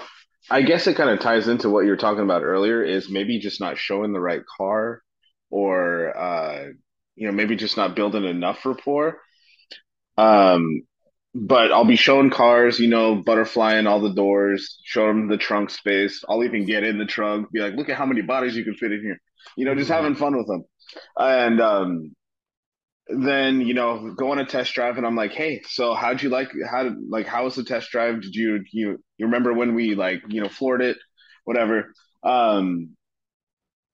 [0.50, 3.40] I guess it kind of ties into what you were talking about earlier is maybe
[3.40, 5.02] just not showing the right car
[5.50, 6.66] or uh,
[7.16, 9.20] you know maybe just not building enough rapport.
[10.18, 10.82] Um,
[11.36, 15.70] but I'll be showing cars, you know, butterflying all the doors, show them the trunk
[15.70, 16.24] space.
[16.28, 18.74] I'll even get in the trunk, be like, look at how many bodies you can
[18.74, 19.22] fit in here.
[19.56, 20.66] You know, just having fun with them.
[21.18, 22.12] And um,
[23.10, 26.30] then you know go on a test drive and i'm like hey so how'd you
[26.30, 29.76] like how did like how was the test drive did you you you remember when
[29.76, 30.98] we like you know floored it
[31.44, 31.94] whatever.
[32.24, 32.96] Um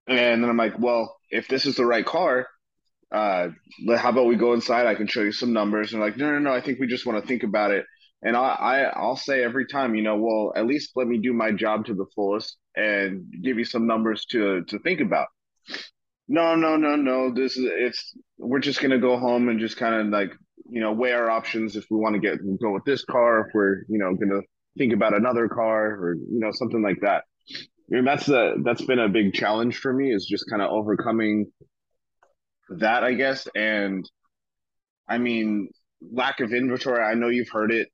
[0.08, 2.48] and then i'm like well if this is the right car
[3.12, 3.48] uh
[3.98, 4.86] how about we go inside?
[4.86, 5.94] I can show you some numbers.
[5.94, 7.86] And like no no no i think we just want to think about it.
[8.22, 11.34] And I, I i'll say every time you know well at least let me do
[11.34, 15.28] my job to the fullest and give you some numbers to to think about.
[16.28, 17.32] No, no, no, no.
[17.32, 20.32] This is it's we're just gonna go home and just kind of like
[20.70, 23.54] you know, weigh our options if we want to get go with this car, if
[23.54, 24.42] we're, you know, gonna
[24.78, 27.24] think about another car or, you know, something like that.
[27.92, 30.72] I mean, that's the that's been a big challenge for me is just kind of
[30.72, 31.52] overcoming
[32.70, 33.48] that, I guess.
[33.56, 34.10] And
[35.08, 35.70] I mean,
[36.02, 37.04] lack of inventory.
[37.04, 37.90] I know you've heard it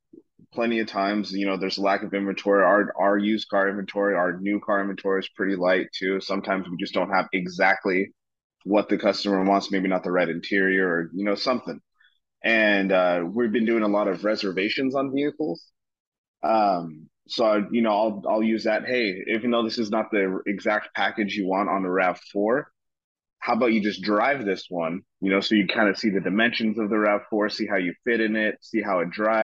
[0.54, 1.32] plenty of times.
[1.32, 2.64] You know, there's a lack of inventory.
[2.64, 6.22] Our our used car inventory, our new car inventory is pretty light too.
[6.22, 8.12] Sometimes we just don't have exactly
[8.64, 9.72] what the customer wants.
[9.72, 11.80] Maybe not the red interior or you know something.
[12.44, 15.64] And uh, we've been doing a lot of reservations on vehicles.
[16.44, 18.86] Um, so you know, I'll I'll use that.
[18.86, 22.72] Hey, even though this is not the exact package you want on the Rav Four,
[23.40, 25.02] how about you just drive this one?
[25.22, 27.78] You know, so you kind of see the dimensions of the Rav Four, see how
[27.78, 29.48] you fit in it, see how it drives.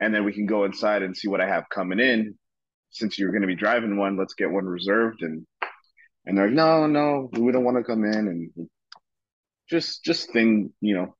[0.00, 2.34] and then we can go inside and see what I have coming in.
[2.90, 5.22] Since you're going to be driving one, let's get one reserved.
[5.22, 5.46] And
[6.24, 8.68] and they're like, no, no, we don't want to come in, and
[9.68, 11.14] just just thing, you know.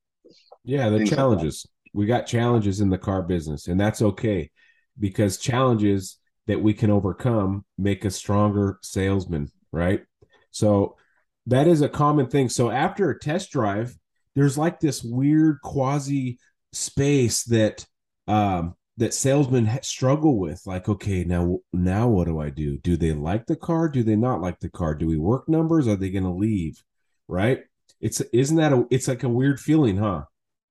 [0.64, 1.66] Yeah, the challenges.
[1.66, 4.50] Like we got challenges in the car business, and that's okay
[4.98, 10.02] because challenges that we can overcome make us stronger salesmen, right?
[10.50, 10.96] So
[11.46, 12.48] that is a common thing.
[12.48, 13.96] So after a test drive,
[14.34, 16.38] there's like this weird quasi
[16.72, 17.86] space that
[18.26, 22.78] um, that salesmen struggle with like okay now now what do i do?
[22.78, 23.88] Do they like the car?
[23.88, 24.94] Do they not like the car?
[24.94, 25.86] Do we work numbers?
[25.86, 26.82] Are they going to leave?
[27.28, 27.60] Right?
[28.00, 30.24] It's isn't that a it's like a weird feeling huh?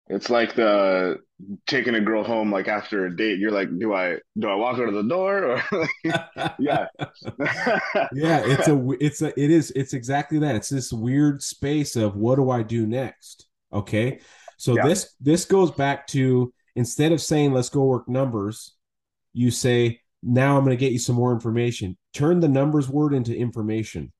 [0.08, 1.20] It's like the
[1.68, 4.78] taking a girl home like after a date you're like do i do i walk
[4.78, 5.90] her to the door or
[6.60, 6.86] yeah.
[8.14, 10.56] Yeah it's a it's a it is it's exactly that.
[10.56, 13.48] It's this weird space of what do i do next?
[13.72, 14.20] Okay?
[14.58, 14.88] So yeah.
[14.88, 18.74] this this goes back to instead of saying let's go work numbers
[19.34, 21.98] you say now i'm going to get you some more information.
[22.14, 24.12] Turn the numbers word into information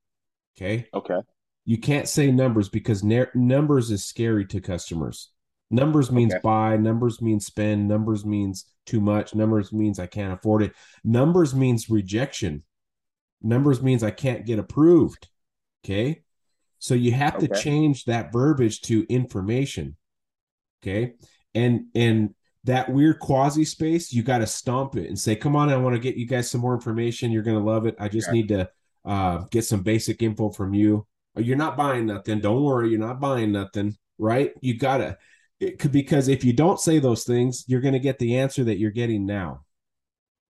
[0.58, 0.88] okay?
[0.94, 1.20] Okay.
[1.66, 5.30] You can't say numbers because numbers is scary to customers.
[5.72, 6.42] Numbers means okay.
[6.44, 10.74] buy numbers means spend numbers means too much numbers means i can't afford it.
[11.04, 12.64] Numbers means rejection.
[13.42, 15.30] Numbers means i can't get approved
[15.84, 16.22] okay?
[16.80, 17.48] So you have okay.
[17.48, 19.96] to change that verbiage to information
[20.82, 21.14] okay?
[21.56, 22.36] And and
[22.66, 25.96] that weird quasi space, you got to stomp it and say, "Come on, I want
[25.96, 27.32] to get you guys some more information.
[27.32, 27.96] You're gonna love it.
[28.00, 28.34] I just yeah.
[28.34, 28.70] need to
[29.06, 31.06] uh, get some basic info from you.
[31.36, 32.40] Oh, you're not buying nothing.
[32.40, 34.54] Don't worry, you're not buying nothing, right?
[34.62, 35.18] You gotta
[35.60, 38.78] it could, because if you don't say those things, you're gonna get the answer that
[38.78, 39.66] you're getting now.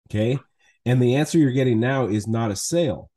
[0.09, 0.37] Okay,
[0.85, 3.09] and the answer you're getting now is not a sale.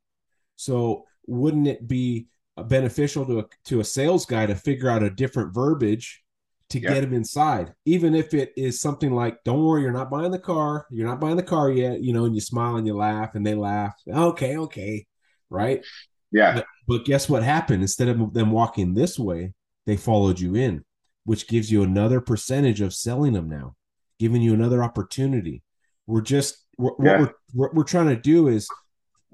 [0.55, 2.27] So wouldn't it be
[2.57, 6.23] beneficial to a, to a sales guy to figure out a different verbiage
[6.69, 10.31] to get them inside, even if it is something like, "Don't worry, you're not buying
[10.31, 10.87] the car.
[10.89, 13.45] You're not buying the car yet." You know, and you smile and you laugh, and
[13.45, 13.93] they laugh.
[14.07, 15.05] Okay, okay,
[15.49, 15.83] right?
[16.31, 16.55] Yeah.
[16.55, 17.81] But, but guess what happened?
[17.81, 19.53] Instead of them walking this way,
[19.85, 20.83] they followed you in,
[21.23, 23.75] which gives you another percentage of selling them now,
[24.19, 25.63] giving you another opportunity.
[26.07, 27.19] We're just we're, yeah.
[27.19, 28.67] what we're what we're trying to do is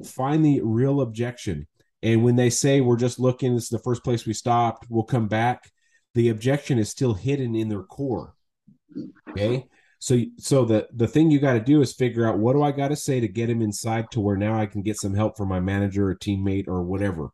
[0.05, 1.67] find the real objection.
[2.03, 5.03] And when they say we're just looking, this is the first place we stopped, we'll
[5.03, 5.71] come back
[6.13, 8.35] the objection is still hidden in their core.
[9.29, 9.65] Okay.
[9.99, 12.71] So, so the the thing you got to do is figure out what do I
[12.71, 15.37] got to say to get him inside to where now I can get some help
[15.37, 17.29] from my manager or teammate or whatever.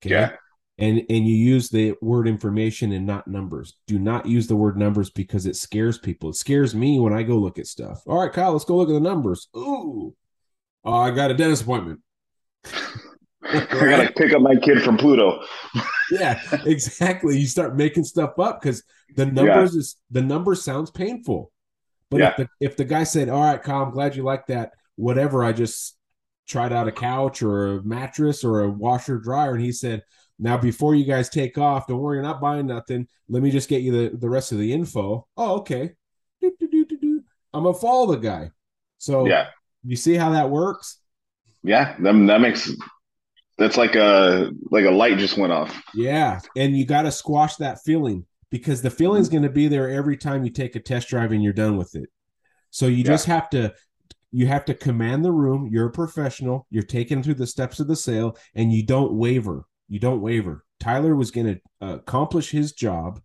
[0.00, 0.10] Okay.
[0.10, 0.32] Yeah.
[0.78, 3.74] And and you use the word information and not numbers.
[3.88, 6.30] Do not use the word numbers because it scares people.
[6.30, 8.00] It scares me when I go look at stuff.
[8.06, 9.48] All right, Kyle, let's go look at the numbers.
[9.56, 10.14] Ooh,
[10.84, 12.00] oh, I got a dentist appointment.
[13.48, 15.42] I gotta pick up my kid from Pluto.
[16.10, 17.38] yeah, exactly.
[17.38, 18.82] You start making stuff up because
[19.16, 19.80] the numbers yeah.
[19.80, 21.52] is the number sounds painful.
[22.10, 22.28] But yeah.
[22.30, 25.44] if the if the guy said, "All right, Kyle, I'm glad you like that," whatever,
[25.44, 25.96] I just
[26.46, 30.02] tried out a couch or a mattress or a washer dryer, and he said,
[30.38, 33.08] "Now before you guys take off, don't worry, you're not buying nothing.
[33.28, 35.92] Let me just get you the the rest of the info." Oh, okay.
[36.42, 38.50] I'm gonna follow the guy.
[38.98, 39.48] So yeah,
[39.84, 40.98] you see how that works?
[41.62, 42.70] Yeah, that, that makes
[43.58, 45.74] that's like a like a light just went off.
[45.94, 49.90] Yeah, and you got to squash that feeling because the feeling's going to be there
[49.90, 52.08] every time you take a test drive and you're done with it.
[52.70, 53.04] So you yeah.
[53.04, 53.74] just have to
[54.30, 55.68] you have to command the room.
[55.72, 56.66] You're a professional.
[56.70, 59.64] You're taken through the steps of the sale, and you don't waver.
[59.88, 60.64] You don't waver.
[60.80, 63.20] Tyler was going to uh, accomplish his job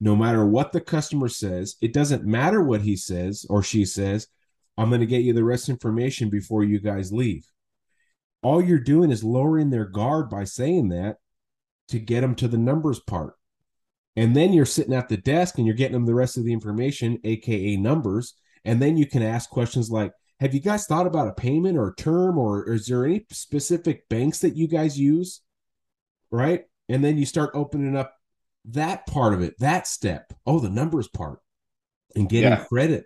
[0.00, 4.28] no matter what the customer says, it doesn't matter what he says or she says,
[4.76, 7.46] I'm going to get you the rest information before you guys leave.
[8.42, 11.16] All you're doing is lowering their guard by saying that
[11.88, 13.34] to get them to the numbers part.
[14.16, 16.52] And then you're sitting at the desk and you're getting them the rest of the
[16.52, 18.34] information, aka numbers.
[18.64, 21.88] And then you can ask questions like, have you guys thought about a payment or
[21.88, 25.40] a term or, or is there any specific banks that you guys use?
[26.30, 26.64] Right.
[26.88, 28.14] And then you start opening up
[28.66, 30.32] that part of it, that step.
[30.46, 31.40] Oh, the numbers part
[32.14, 32.64] and getting yeah.
[32.64, 33.04] credit.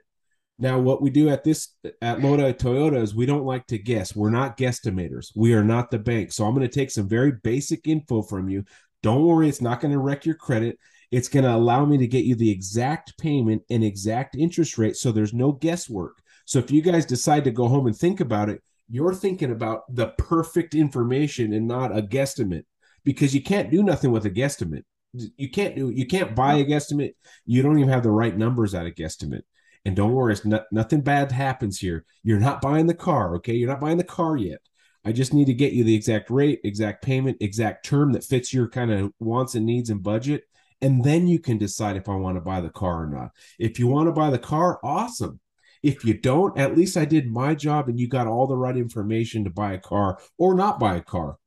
[0.60, 4.14] Now, what we do at this at Lodi Toyota is we don't like to guess.
[4.14, 5.32] We're not guesstimators.
[5.34, 6.32] We are not the bank.
[6.32, 8.64] So I'm going to take some very basic info from you.
[9.02, 10.78] Don't worry, it's not going to wreck your credit.
[11.10, 14.96] It's going to allow me to get you the exact payment and exact interest rate.
[14.96, 16.18] So there's no guesswork.
[16.44, 19.82] So if you guys decide to go home and think about it, you're thinking about
[19.88, 22.64] the perfect information and not a guesstimate
[23.04, 24.82] because you can't do nothing with a guesstimate.
[25.12, 27.14] You can't do you can't buy a guesstimate.
[27.44, 29.42] You don't even have the right numbers at a guesstimate.
[29.84, 32.04] And don't worry, it's not, nothing bad happens here.
[32.22, 33.54] You're not buying the car, okay?
[33.54, 34.60] You're not buying the car yet.
[35.04, 38.52] I just need to get you the exact rate, exact payment, exact term that fits
[38.52, 40.44] your kind of wants and needs and budget.
[40.82, 43.30] And then you can decide if I want to buy the car or not.
[43.58, 45.40] If you want to buy the car, awesome.
[45.82, 48.76] If you don't, at least I did my job and you got all the right
[48.76, 51.38] information to buy a car or not buy a car.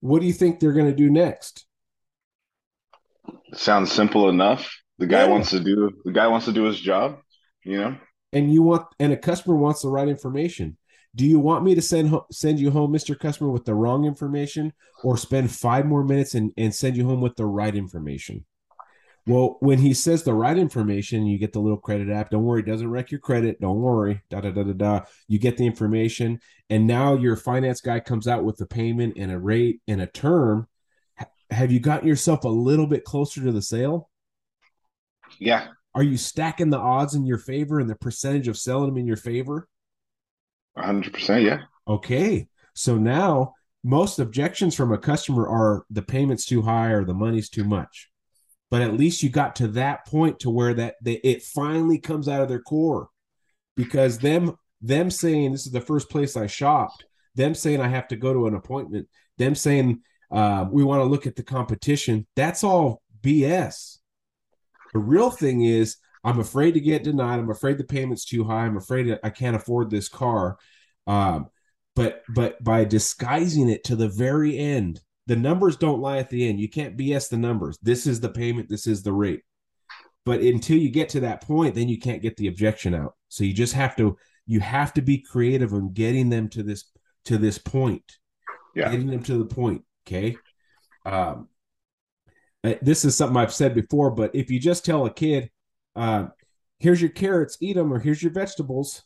[0.00, 1.66] What do you think they're going to do next?
[3.52, 4.70] Sounds simple enough.
[4.98, 5.30] The guy yeah.
[5.30, 7.18] wants to do the guy wants to do his job,
[7.66, 7.96] you know.
[8.32, 10.76] And you want and a customer wants the right information.
[11.14, 13.18] Do you want me to send send you home, Mr.
[13.18, 17.20] Customer, with the wrong information, or spend five more minutes and, and send you home
[17.20, 18.44] with the right information?
[19.26, 22.30] Well, when he says the right information, you get the little credit app.
[22.30, 23.60] Don't worry, it doesn't wreck your credit.
[23.60, 24.22] Don't worry.
[24.30, 25.00] Da da da da da.
[25.26, 29.32] You get the information, and now your finance guy comes out with a payment and
[29.32, 30.68] a rate and a term.
[31.50, 34.10] have you gotten yourself a little bit closer to the sale?
[35.38, 35.68] Yeah.
[35.96, 39.06] Are you stacking the odds in your favor and the percentage of selling them in
[39.06, 39.66] your favor?
[40.78, 41.44] 100%.
[41.44, 41.62] Yeah.
[41.88, 42.46] Okay.
[42.74, 47.48] So now most objections from a customer are the payment's too high or the money's
[47.48, 48.10] too much
[48.70, 52.28] but at least you got to that point to where that they, it finally comes
[52.28, 53.08] out of their core
[53.76, 57.04] because them them saying this is the first place I shopped,
[57.34, 61.06] them saying I have to go to an appointment, them saying uh, we want to
[61.06, 62.26] look at the competition.
[62.36, 63.98] That's all BS.
[64.92, 67.38] The real thing is I'm afraid to get denied.
[67.38, 68.66] I'm afraid the payment's too high.
[68.66, 70.58] I'm afraid I can't afford this car.
[71.06, 71.48] Um,
[71.94, 76.48] but but by disguising it to the very end, the numbers don't lie at the
[76.48, 76.60] end.
[76.60, 77.78] You can't BS the numbers.
[77.82, 79.42] This is the payment, this is the rate.
[80.24, 83.14] But until you get to that point, then you can't get the objection out.
[83.28, 86.84] So you just have to you have to be creative in getting them to this
[87.26, 88.18] to this point.
[88.74, 88.90] Yeah.
[88.90, 89.82] Getting them to the point.
[90.06, 90.36] Okay.
[91.04, 91.48] Um
[92.82, 95.50] this is something I've said before, but if you just tell a kid,
[95.94, 96.26] uh,
[96.78, 99.02] here's your carrots, eat them, or here's your vegetables,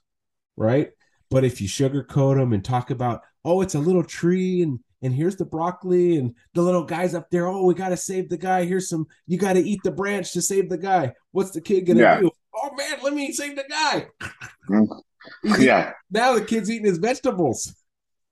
[0.57, 0.91] right?
[1.31, 5.15] But if you sugarcoat them and talk about, oh, it's a little tree and and
[5.15, 7.47] here's the broccoli and the little guys up there.
[7.47, 8.65] Oh, we got to save the guy.
[8.65, 11.15] Here's some, you got to eat the branch to save the guy.
[11.33, 12.21] What's the kid going to yeah.
[12.21, 12.31] do?
[12.55, 14.07] Oh, man, let me save the guy.
[14.71, 15.61] Mm-hmm.
[15.61, 15.93] yeah.
[16.11, 17.75] Now the kid's eating his vegetables.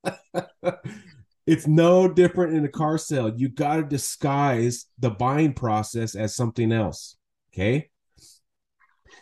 [1.49, 3.33] it's no different in a car sale.
[3.35, 7.17] You got to disguise the buying process as something else.
[7.55, 7.89] Okay.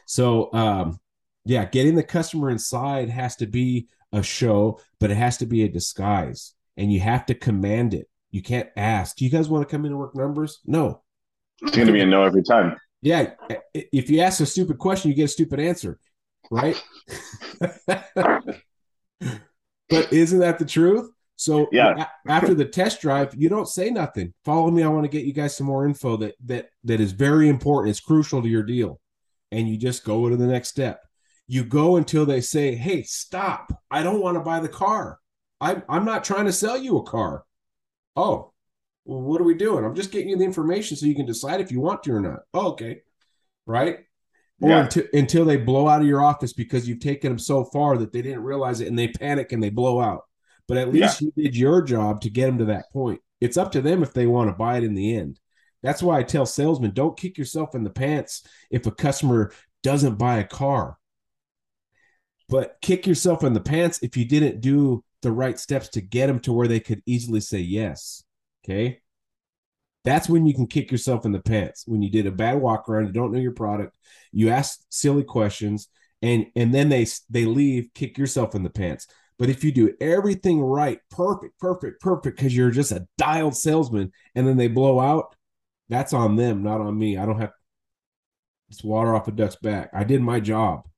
[0.07, 0.99] So, um,
[1.45, 5.63] yeah, getting the customer inside has to be a show, but it has to be
[5.63, 8.09] a disguise and you have to command it.
[8.33, 10.59] You can't ask, do you guys want to come in and work numbers?
[10.67, 11.03] No.
[11.63, 12.77] It's going to be a no every time.
[13.03, 13.35] Yeah.
[13.73, 16.01] If you ask a stupid question, you get a stupid answer,
[16.51, 16.83] right?
[17.87, 18.43] but
[19.89, 21.09] isn't that the truth?
[21.37, 22.07] So yeah.
[22.27, 24.33] after the test drive, you don't say nothing.
[24.45, 24.83] Follow me.
[24.83, 27.91] I want to get you guys some more info that that that is very important.
[27.91, 29.01] It's crucial to your deal,
[29.53, 31.01] and you just go to the next step.
[31.47, 33.71] You go until they say, "Hey, stop!
[33.91, 35.19] I don't want to buy the car."
[35.61, 37.45] I'm I'm not trying to sell you a car.
[38.17, 38.53] Oh,
[39.05, 39.85] well, what are we doing?
[39.85, 42.21] I'm just getting you the information so you can decide if you want to or
[42.21, 42.41] not.
[42.55, 43.03] Oh, okay,
[43.67, 43.99] right?
[44.61, 44.85] Or yeah.
[44.85, 48.13] until, until they blow out of your office because you've taken them so far that
[48.13, 50.23] they didn't realize it and they panic and they blow out.
[50.69, 51.29] But at least yeah.
[51.37, 53.21] you did your job to get them to that point.
[53.41, 55.39] It's up to them if they want to buy it in the end.
[55.83, 59.53] That's why I tell salesmen don't kick yourself in the pants if a customer
[59.83, 60.99] doesn't buy a car.
[62.49, 66.29] But kick yourself in the pants if you didn't do the right steps to get
[66.29, 68.25] them to where they could easily say yes.
[68.65, 69.01] Okay.
[70.05, 71.85] That's when you can kick yourself in the pants.
[71.87, 73.99] When you did a bad walk around, you don't know your product,
[74.31, 75.89] you ask silly questions,
[76.23, 79.09] and and then they they leave, kick yourself in the pants.
[79.39, 84.13] But if you do everything right, perfect, perfect, perfect, because you're just a dialed salesman,
[84.35, 85.37] and then they blow out,
[85.89, 87.19] that's on them, not on me.
[87.19, 87.53] I don't have
[88.71, 89.91] It's water off a duck's back.
[89.93, 90.89] I did my job.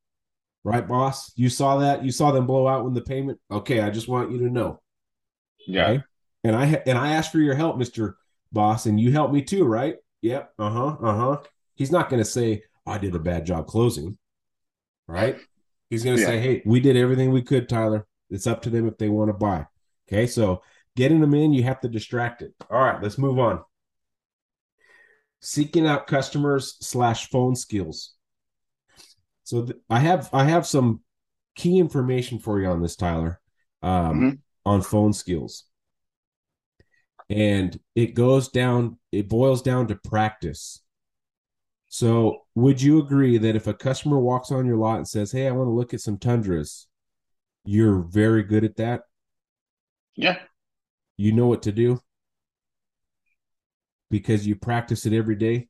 [0.65, 1.33] Right, boss?
[1.37, 2.05] You saw that?
[2.05, 3.39] You saw them blow out when the payment?
[3.51, 4.81] Okay, I just want you to know.
[5.67, 5.89] Yeah.
[5.89, 6.03] Okay?
[6.45, 8.15] And I and I asked for your help, Mr.
[8.53, 9.97] Boss, and you helped me too, right?
[10.23, 10.53] Yep.
[10.59, 10.97] Uh-huh.
[11.01, 11.39] Uh-huh.
[11.75, 14.19] He's not gonna say, I did a bad job closing.
[15.07, 15.39] Right?
[15.91, 16.27] He's gonna yeah.
[16.27, 18.07] say, Hey, we did everything we could, Tyler.
[18.31, 19.67] It's up to them if they want to buy.
[20.09, 20.63] Okay, so
[20.97, 22.55] getting them in, you have to distract it.
[22.71, 23.61] All right, let's move on.
[25.41, 28.15] Seeking out customers slash phone skills.
[29.45, 31.01] So th- I have I have some
[31.55, 33.41] key information for you on this, Tyler,
[33.83, 34.31] um, mm-hmm.
[34.65, 35.65] on phone skills,
[37.31, 38.99] and it goes down.
[39.13, 40.83] It boils down to practice.
[41.89, 45.49] So, would you agree that if a customer walks on your lot and says, "Hey,
[45.49, 46.87] I want to look at some tundras,"
[47.69, 49.03] you're very good at that?
[50.17, 50.39] Yeah.
[51.19, 52.01] You know what to do
[54.11, 55.69] because you practice it every day.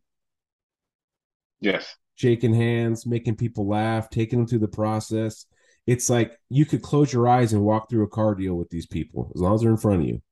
[1.61, 1.93] Yes.
[2.15, 5.47] Shaking hands, making people laugh, taking them through the process.
[5.89, 8.87] It's like you could close your eyes and walk through a car deal with these
[8.87, 10.23] people as long as they're in front of you.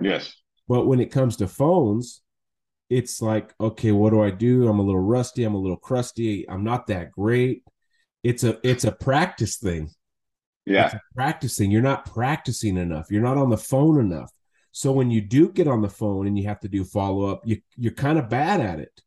[0.00, 0.34] Yes.
[0.66, 2.22] But when it comes to phones,
[2.88, 4.66] it's like, okay, what do I do?
[4.66, 5.44] I'm a little rusty.
[5.44, 6.48] I'm a little crusty.
[6.48, 7.64] I'm not that great.
[8.22, 9.90] It's a it's a practice thing.
[10.64, 10.98] Yeah.
[11.14, 11.70] practicing.
[11.70, 13.10] You're not practicing enough.
[13.10, 14.30] You're not on the phone enough.
[14.70, 17.42] So when you do get on the phone and you have to do follow up,
[17.44, 19.02] you you're kind of bad at it.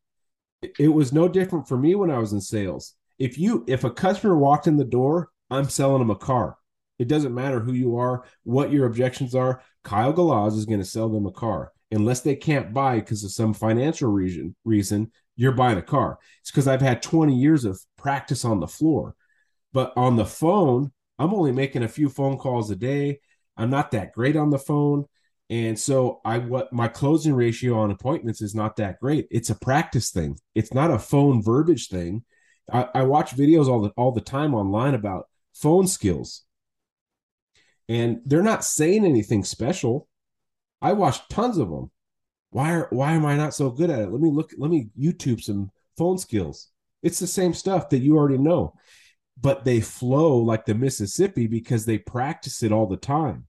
[0.79, 2.93] It was no different for me when I was in sales.
[3.17, 6.57] If you if a customer walked in the door, I'm selling them a car.
[6.99, 9.61] It doesn't matter who you are, what your objections are.
[9.83, 13.31] Kyle Galaz is going to sell them a car unless they can't buy because of
[13.31, 14.55] some financial reason.
[14.65, 16.17] Reason you're buying a car.
[16.41, 19.15] It's because I've had 20 years of practice on the floor,
[19.73, 23.19] but on the phone, I'm only making a few phone calls a day.
[23.57, 25.05] I'm not that great on the phone.
[25.49, 29.27] And so I what my closing ratio on appointments is not that great.
[29.29, 30.39] It's a practice thing.
[30.55, 32.23] It's not a phone verbiage thing.
[32.71, 36.43] I, I watch videos all the all the time online about phone skills.
[37.87, 40.07] And they're not saying anything special.
[40.81, 41.91] I watch tons of them.
[42.49, 44.11] Why are why am I not so good at it?
[44.11, 46.69] Let me look, let me YouTube some phone skills.
[47.03, 48.73] It's the same stuff that you already know
[49.39, 53.47] but they flow like the Mississippi because they practice it all the time.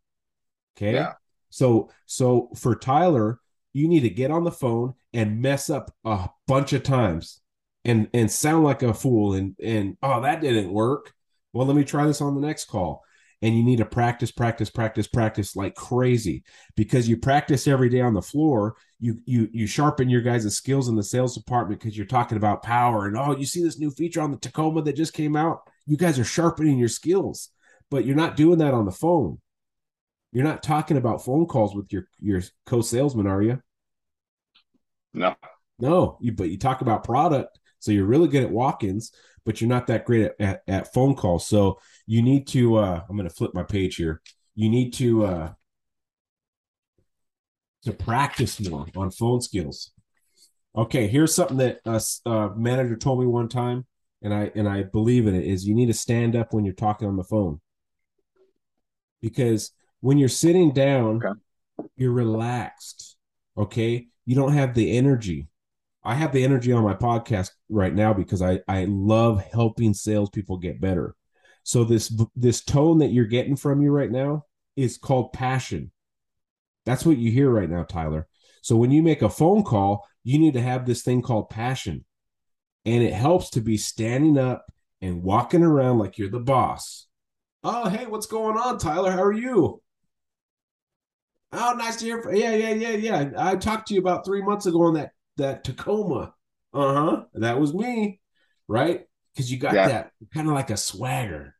[0.76, 0.94] Okay.
[0.94, 1.12] Yeah.
[1.50, 3.40] So so for Tyler,
[3.72, 7.40] you need to get on the phone and mess up a bunch of times
[7.84, 11.12] and and sound like a fool and and oh that didn't work.
[11.52, 13.02] Well, let me try this on the next call
[13.42, 16.42] and you need to practice practice practice practice like crazy
[16.74, 20.88] because you practice every day on the floor you you you sharpen your guys' skills
[20.88, 23.90] in the sales department because you're talking about power and oh you see this new
[23.90, 27.50] feature on the tacoma that just came out you guys are sharpening your skills
[27.90, 29.38] but you're not doing that on the phone
[30.32, 33.60] you're not talking about phone calls with your your co-salesman are you
[35.14, 35.34] no
[35.78, 39.12] no you but you talk about product so you're really good at walk-ins
[39.46, 41.46] but you're not that great at, at, at phone calls.
[41.46, 44.20] So you need to, uh, I'm going to flip my page here.
[44.56, 45.52] You need to, uh,
[47.84, 49.92] to practice more on phone skills.
[50.76, 53.86] Okay, here's something that a uh, manager told me one time,
[54.26, 55.44] and I and I believe in it.
[55.44, 57.60] Is you need to stand up when you're talking on the phone,
[59.22, 59.70] because
[60.00, 61.88] when you're sitting down, okay.
[61.96, 63.16] you're relaxed.
[63.56, 65.48] Okay, you don't have the energy.
[66.02, 70.58] I have the energy on my podcast right now because I I love helping salespeople
[70.58, 71.14] get better.
[71.62, 75.92] So this this tone that you're getting from you right now is called passion.
[76.84, 78.26] That's what you hear right now, Tyler.
[78.60, 82.04] So when you make a phone call, you need to have this thing called passion.
[82.86, 84.64] And it helps to be standing up
[85.02, 87.06] and walking around like you're the boss.
[87.62, 89.10] Oh, hey, what's going on, Tyler?
[89.10, 89.82] How are you?
[91.52, 92.22] Oh, nice to hear.
[92.22, 93.30] From, yeah, yeah, yeah, yeah.
[93.36, 96.32] I talked to you about three months ago on that that Tacoma.
[96.72, 97.24] Uh huh.
[97.34, 98.20] That was me,
[98.68, 99.02] right?
[99.34, 99.88] Because you got yeah.
[99.88, 101.56] that kind of like a swagger.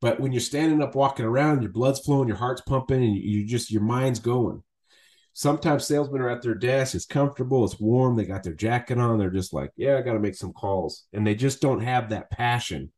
[0.00, 3.46] But when you're standing up, walking around, your blood's flowing, your heart's pumping, and you
[3.46, 4.63] just your mind's going.
[5.36, 6.94] Sometimes salesmen are at their desk.
[6.94, 7.64] It's comfortable.
[7.64, 8.16] It's warm.
[8.16, 9.18] They got their jacket on.
[9.18, 12.10] They're just like, yeah, I got to make some calls, and they just don't have
[12.10, 12.92] that passion.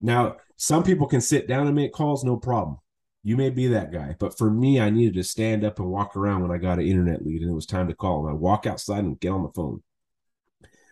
[0.00, 2.78] Now, some people can sit down and make calls, no problem.
[3.24, 6.14] You may be that guy, but for me, I needed to stand up and walk
[6.14, 8.20] around when I got an internet lead and it was time to call.
[8.20, 9.82] And I walk outside and get on the phone.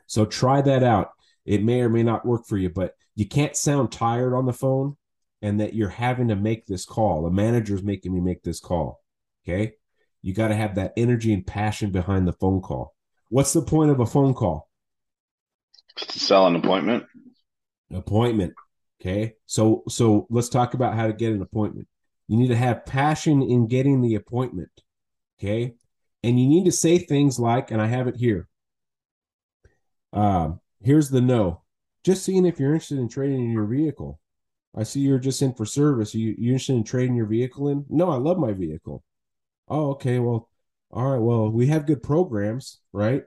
[0.06, 1.10] So try that out.
[1.44, 4.52] It may or may not work for you, but you can't sound tired on the
[4.52, 4.96] phone
[5.42, 7.22] and that you're having to make this call.
[7.22, 9.02] The manager's making me make this call.
[9.44, 9.74] Okay.
[10.22, 12.94] You got to have that energy and passion behind the phone call.
[13.28, 14.68] What's the point of a phone call?
[15.96, 17.04] To sell an appointment.
[17.92, 18.54] Appointment.
[19.00, 19.34] Okay.
[19.46, 21.88] So so let's talk about how to get an appointment.
[22.28, 24.70] You need to have passion in getting the appointment.
[25.38, 25.74] Okay.
[26.22, 28.48] And you need to say things like, and I have it here.
[30.12, 31.62] Um, Here's the no.
[32.04, 34.18] Just seeing if you're interested in trading in your vehicle.
[34.74, 36.14] I see you're just in for service.
[36.14, 37.84] You you interested in trading your vehicle in?
[37.88, 39.04] No, I love my vehicle.
[39.68, 40.18] Oh, okay.
[40.18, 40.48] Well,
[40.90, 41.20] all right.
[41.20, 43.24] Well, we have good programs, right?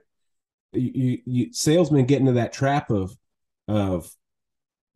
[0.72, 3.16] You, you, you salesmen get into that trap of
[3.68, 4.10] of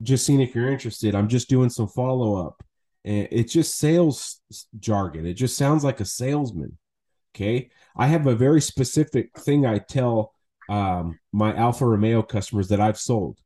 [0.02, 1.14] just seeing if you're interested.
[1.14, 2.62] I'm just doing some follow up,
[3.04, 4.40] and it's just sales
[4.80, 5.26] jargon.
[5.26, 6.78] It just sounds like a salesman.
[7.34, 10.34] Okay, I have a very specific thing I tell
[10.70, 13.38] um, my Alfa Romeo customers that I've sold.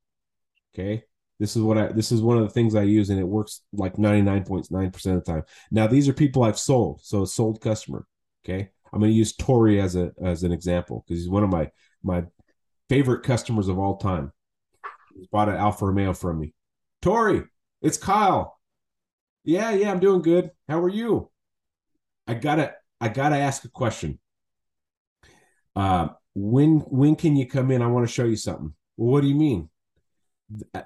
[0.74, 1.04] Okay,
[1.40, 3.62] this is what I this is one of the things I use, and it works
[3.72, 5.42] like 99.9% of the time.
[5.70, 8.06] Now, these are people I've sold, so a sold customer.
[8.44, 8.70] Okay.
[8.94, 11.68] I'm going to use Tori as a as an example because he's one of my
[12.04, 12.24] my
[12.88, 14.32] favorite customers of all time.
[15.16, 16.54] He's bought an Alfa Romeo from me.
[17.02, 17.42] Tori,
[17.82, 18.56] it's Kyle.
[19.42, 20.52] Yeah, yeah, I'm doing good.
[20.68, 21.28] How are you?
[22.28, 24.20] I gotta I gotta ask a question.
[25.74, 27.82] Uh, when when can you come in?
[27.82, 28.74] I want to show you something.
[28.96, 29.70] Well, what do you mean?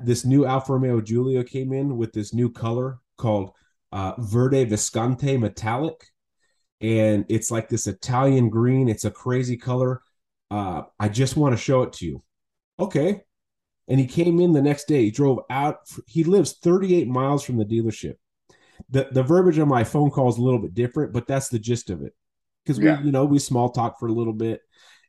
[0.01, 3.51] This new Alfa Romeo Giulia came in with this new color called
[3.93, 6.05] uh, Verde Visconti Metallic
[6.81, 8.89] and it's like this Italian green.
[8.89, 10.01] It's a crazy color.
[10.51, 12.23] Uh, I just want to show it to you.
[12.79, 13.23] Okay.
[13.89, 15.03] And he came in the next day.
[15.05, 15.79] He drove out.
[16.07, 18.15] He lives 38 miles from the dealership.
[18.91, 21.59] The the verbiage on my phone call is a little bit different, but that's the
[21.59, 22.15] gist of it.
[22.65, 23.03] Because we, yeah.
[23.03, 24.61] you know, we small talk for a little bit.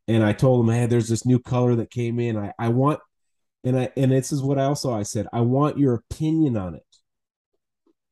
[0.08, 2.36] And I told him, hey, there's this new color that came in.
[2.36, 3.00] I, I want,
[3.64, 6.76] and I and this is what I also I said, I want your opinion on
[6.76, 6.84] it.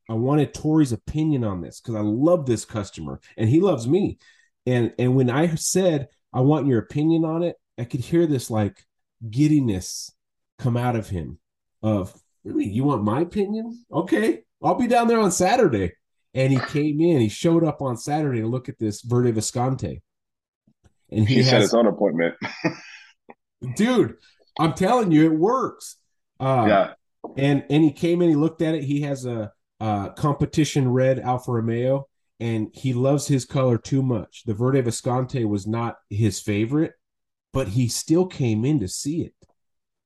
[0.10, 4.20] I wanted Tori's opinion on this because I love this customer and he loves me.
[4.66, 8.50] And and when I said I want your opinion on it, I could hear this
[8.50, 8.86] like
[9.30, 10.12] giddiness
[10.60, 11.40] come out of him
[11.84, 13.86] of really you want my opinion?
[13.92, 15.94] Okay, I'll be down there on Saturday.
[16.34, 20.04] And he came in, he showed up on Saturday to look at this Verde Visconti.
[21.10, 22.36] And he, he has, set his own appointment.
[23.76, 24.16] dude,
[24.60, 25.98] I'm telling you, it works.
[26.40, 26.94] Uh, yeah.
[27.38, 28.84] And and he came in, he looked at it.
[28.84, 32.08] He has a uh, competition red Alfa Romeo,
[32.40, 34.44] and he loves his color too much.
[34.46, 36.94] The Verde Visconti was not his favorite,
[37.54, 39.34] but he still came in to see it.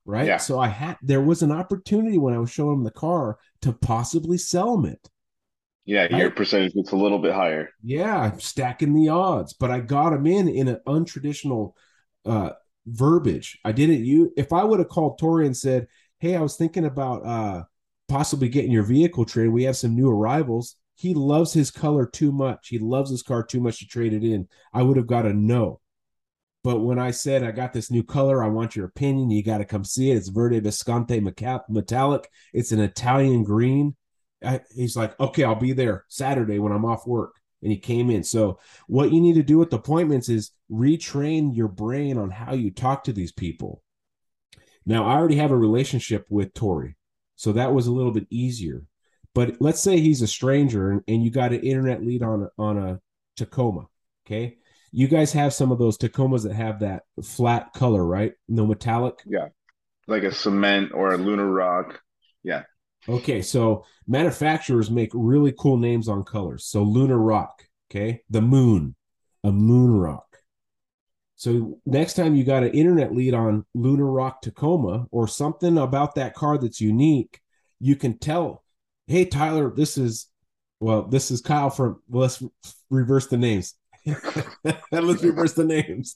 [0.03, 0.25] Right.
[0.25, 0.37] Yeah.
[0.37, 3.71] So I had there was an opportunity when I was showing him the car to
[3.71, 5.09] possibly sell him it.
[5.85, 6.35] Yeah, your right?
[6.35, 7.69] percentage gets a little bit higher.
[7.83, 11.73] Yeah, I'm stacking the odds, but I got him in in an untraditional
[12.25, 12.51] uh
[12.85, 13.59] verbiage.
[13.63, 15.87] I didn't you if I would have called Tori and said,
[16.19, 17.63] Hey, I was thinking about uh
[18.07, 19.53] possibly getting your vehicle traded.
[19.53, 20.75] We have some new arrivals.
[20.95, 22.67] He loves his color too much.
[22.67, 24.47] He loves his car too much to trade it in.
[24.73, 25.79] I would have got a no.
[26.63, 29.31] But when I said I got this new color, I want your opinion.
[29.31, 30.17] You got to come see it.
[30.17, 32.29] It's Verde Visconti metallic.
[32.53, 33.95] It's an Italian green.
[34.43, 37.33] I, he's like, okay, I'll be there Saturday when I'm off work.
[37.61, 38.23] And he came in.
[38.23, 42.71] So what you need to do with appointments is retrain your brain on how you
[42.71, 43.83] talk to these people.
[44.85, 46.95] Now I already have a relationship with Tori.
[47.35, 48.83] So that was a little bit easier.
[49.33, 52.77] But let's say he's a stranger and, and you got an internet lead on on
[52.77, 52.99] a
[53.37, 53.87] Tacoma.
[54.25, 54.57] Okay.
[54.91, 58.33] You guys have some of those Tacomas that have that flat color, right?
[58.49, 59.15] No metallic.
[59.25, 59.47] Yeah.
[60.07, 62.01] Like a cement or a lunar rock.
[62.43, 62.63] Yeah.
[63.07, 63.41] Okay.
[63.41, 66.65] So manufacturers make really cool names on colors.
[66.65, 67.63] So lunar rock.
[67.89, 68.21] Okay.
[68.29, 68.95] The moon,
[69.43, 70.31] a moon rock.
[71.41, 76.13] So next time you got an internet lead on Lunar Rock Tacoma or something about
[76.13, 77.41] that car that's unique,
[77.79, 78.63] you can tell,
[79.07, 80.27] hey Tyler, this is
[80.79, 82.43] well, this is Kyle from well, let's
[82.91, 83.73] reverse the names.
[84.91, 86.15] let's reverse the names.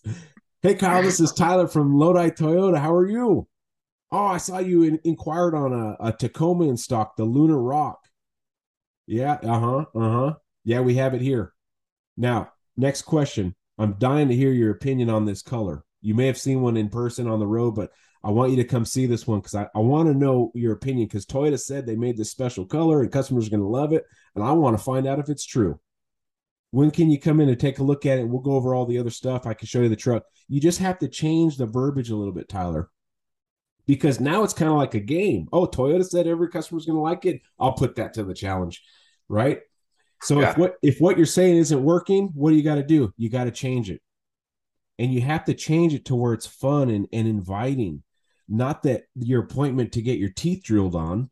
[0.62, 2.78] Hey Kyle, this is Tyler from Lodi Toyota.
[2.78, 3.48] How are you?
[4.18, 8.00] Oh, I saw you in, inquired on a, a Tacoma in stock, the Lunar Rock.
[9.08, 10.36] Yeah, uh-huh, uh-huh.
[10.64, 11.52] Yeah, we have it here.
[12.16, 15.84] Now, next question I'm dying to hear your opinion on this color.
[16.00, 17.92] You may have seen one in person on the road, but
[18.24, 20.72] I want you to come see this one because I, I want to know your
[20.72, 23.92] opinion because Toyota said they made this special color and customers are going to love
[23.92, 24.06] it.
[24.34, 25.78] And I want to find out if it's true.
[26.72, 28.30] When can you come in and take a look at it?
[28.30, 29.46] We'll go over all the other stuff.
[29.46, 30.24] I can show you the truck.
[30.48, 32.90] You just have to change the verbiage a little bit, Tyler,
[33.88, 35.48] because now it's kind of like a game.
[35.54, 37.42] Oh, Toyota said every customer's going to like it.
[37.60, 38.84] I'll put that to the challenge,
[39.30, 39.60] right?
[40.22, 40.52] So yeah.
[40.52, 43.14] if what if what you're saying isn't working, what do you got to do?
[43.18, 44.02] You got to change it.
[44.98, 48.02] And you have to change it to where it's fun and, and inviting.
[48.48, 51.30] Not that your appointment to get your teeth drilled on.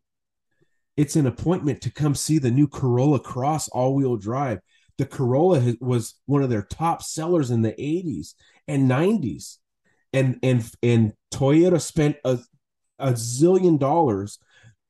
[0.96, 4.60] It's an appointment to come see the new Corolla Cross all-wheel drive.
[4.98, 8.34] The Corolla was one of their top sellers in the 80s
[8.68, 9.58] and 90s.
[10.14, 12.38] And and and Toyota spent a,
[12.98, 14.38] a zillion dollars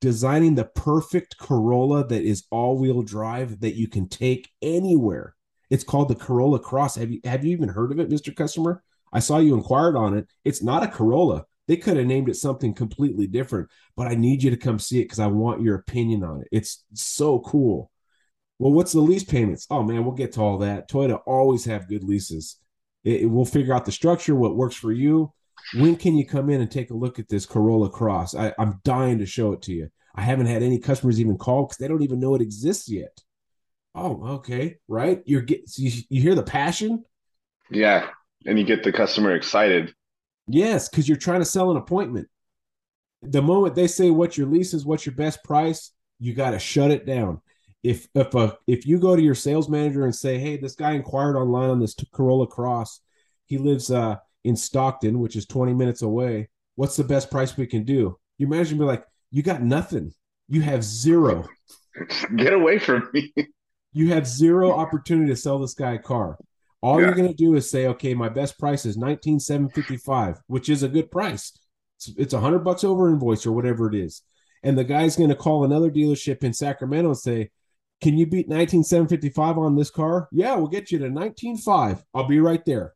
[0.00, 5.34] designing the perfect Corolla that is all-wheel drive that you can take anywhere.
[5.70, 6.96] It's called the Corolla Cross.
[6.96, 8.36] Have you have you even heard of it, Mr.
[8.36, 8.82] Customer?
[9.12, 10.28] I saw you inquired on it.
[10.44, 11.46] It's not a Corolla.
[11.66, 15.00] They could have named it something completely different, but I need you to come see
[15.00, 16.48] it because I want your opinion on it.
[16.52, 17.90] It's so cool.
[18.58, 19.66] Well, what's the lease payments?
[19.70, 20.90] Oh man, we'll get to all that.
[20.90, 22.56] Toyota always have good leases.
[23.05, 25.32] It, it, we'll figure out the structure, what works for you.
[25.74, 28.34] When can you come in and take a look at this Corolla Cross?
[28.34, 29.90] I, I'm dying to show it to you.
[30.14, 33.20] I haven't had any customers even call because they don't even know it exists yet.
[33.94, 35.22] Oh, okay, right.
[35.24, 37.05] You're get you, you hear the passion.
[37.70, 38.09] Yeah,
[38.44, 39.94] and you get the customer excited.
[40.46, 42.28] Yes, because you're trying to sell an appointment.
[43.22, 46.59] The moment they say what your lease is, what's your best price, you got to
[46.59, 47.40] shut it down.
[47.85, 50.93] If if a if you go to your sales manager and say, "Hey, this guy
[50.93, 53.01] inquired online on this Corolla Cross.
[53.45, 56.49] He lives uh, in Stockton, which is 20 minutes away.
[56.76, 60.12] What's the best price we can do?" Your manager be like, "You got nothing.
[60.49, 61.47] You have zero.
[62.37, 63.32] Get away from me."
[63.93, 66.37] You have zero opportunity to sell this guy a car.
[66.80, 67.07] All yeah.
[67.07, 70.41] you're going to do is say, okay, my best price is nineteen seven fifty five,
[70.47, 71.53] which is a good price.
[72.16, 74.22] It's a hundred bucks over invoice or whatever it is,
[74.62, 77.51] and the guy's going to call another dealership in Sacramento and say,
[78.03, 81.11] "Can you beat nineteen seven fifty five on this car?" Yeah, we'll get you to
[81.11, 82.05] nineteen five.
[82.14, 82.95] I'll be right there.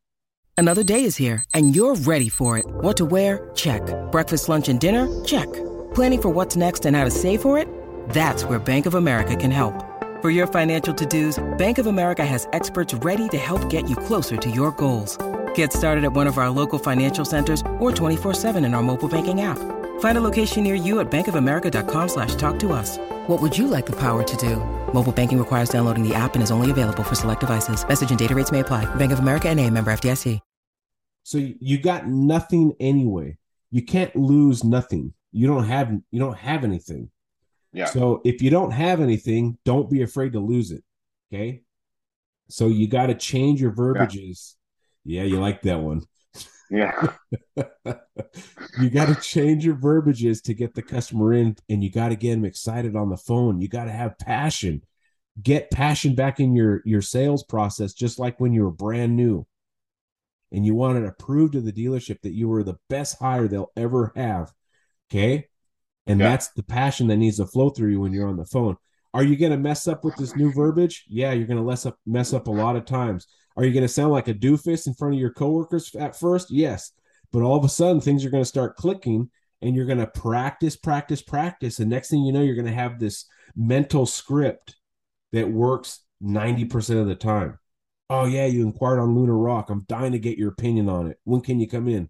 [0.56, 2.66] Another day is here, and you're ready for it.
[2.66, 3.48] What to wear?
[3.54, 3.82] Check.
[4.10, 5.06] Breakfast, lunch, and dinner?
[5.24, 5.46] Check.
[5.94, 7.68] Planning for what's next and how to save for it?
[8.10, 9.84] That's where Bank of America can help.
[10.20, 14.36] For your financial to-dos, Bank of America has experts ready to help get you closer
[14.36, 15.16] to your goals.
[15.54, 19.42] Get started at one of our local financial centers or 24-7 in our mobile banking
[19.42, 19.58] app.
[20.00, 22.98] Find a location near you at bankofamerica.com slash talk to us.
[23.28, 24.56] What would you like the power to do?
[24.92, 27.86] Mobile banking requires downloading the app and is only available for select devices.
[27.86, 28.92] Message and data rates may apply.
[28.96, 30.40] Bank of America and a member FDIC.
[31.28, 33.36] So you got nothing anyway.
[33.70, 35.12] You can't lose nothing.
[35.30, 37.10] You don't have you don't have anything.
[37.74, 37.84] Yeah.
[37.84, 40.82] So if you don't have anything, don't be afraid to lose it.
[41.30, 41.64] Okay.
[42.48, 44.56] So you got to change your verbiages.
[45.04, 45.20] Yeah.
[45.20, 46.06] yeah, you like that one.
[46.70, 47.12] Yeah.
[47.56, 52.16] you got to change your verbiages to get the customer in, and you got to
[52.16, 53.60] get them excited on the phone.
[53.60, 54.82] You got to have passion.
[55.40, 59.46] Get passion back in your your sales process, just like when you were brand new,
[60.50, 63.70] and you wanted to prove to the dealership that you were the best hire they'll
[63.76, 64.52] ever have.
[65.10, 65.46] Okay,
[66.06, 66.30] and yeah.
[66.30, 68.76] that's the passion that needs to flow through you when you're on the phone.
[69.14, 71.04] Are you going to mess up with this new verbiage?
[71.08, 73.26] Yeah, you're going to mess up mess up a lot of times.
[73.58, 76.48] Are you going to sound like a doofus in front of your coworkers at first?
[76.52, 76.92] Yes.
[77.32, 79.30] But all of a sudden things are going to start clicking
[79.60, 81.80] and you're going to practice, practice, practice.
[81.80, 83.24] And next thing you know, you're going to have this
[83.56, 84.76] mental script
[85.32, 87.58] that works 90% of the time.
[88.08, 89.70] Oh, yeah, you inquired on Lunar Rock.
[89.70, 91.18] I'm dying to get your opinion on it.
[91.24, 92.08] When can you come in?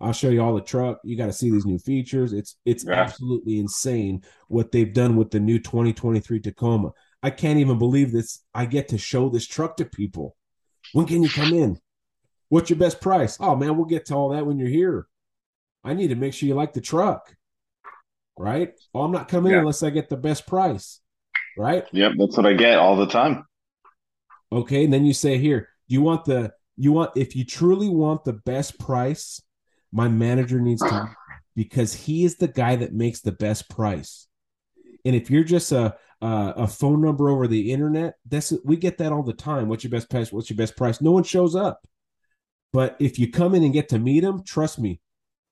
[0.00, 0.98] I'll show you all the truck.
[1.04, 2.32] You got to see these new features.
[2.32, 2.94] It's it's yeah.
[2.94, 6.90] absolutely insane what they've done with the new 2023 Tacoma.
[7.22, 8.42] I can't even believe this.
[8.52, 10.36] I get to show this truck to people.
[10.92, 11.78] When can you come in?
[12.48, 13.36] What's your best price?
[13.40, 15.06] Oh man, we'll get to all that when you're here.
[15.84, 17.34] I need to make sure you like the truck.
[18.38, 18.72] Right?
[18.94, 19.58] Oh, I'm not coming yeah.
[19.58, 21.00] unless I get the best price.
[21.56, 21.84] Right?
[21.92, 23.44] Yep, that's what I get all the time.
[24.50, 27.88] Okay, and then you say here, do you want the you want if you truly
[27.88, 29.42] want the best price,
[29.92, 31.10] my manager needs to
[31.56, 34.28] because he is the guy that makes the best price.
[35.04, 38.98] And if you're just a a, a phone number over the internet, that's we get
[38.98, 39.68] that all the time.
[39.68, 40.32] What's your best price?
[40.32, 41.00] What's your best price?
[41.00, 41.80] No one shows up.
[42.72, 45.00] But if you come in and get to meet him, trust me,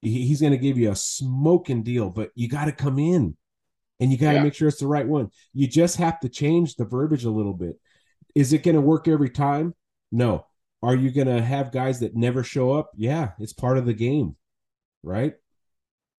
[0.02, 2.10] he's going to give you a smoking deal.
[2.10, 3.36] But you got to come in,
[4.00, 4.42] and you got to yeah.
[4.42, 5.30] make sure it's the right one.
[5.54, 7.80] You just have to change the verbiage a little bit.
[8.34, 9.74] Is it going to work every time?
[10.12, 10.46] No.
[10.82, 12.90] Are you going to have guys that never show up?
[12.94, 14.36] Yeah, it's part of the game,
[15.02, 15.34] right?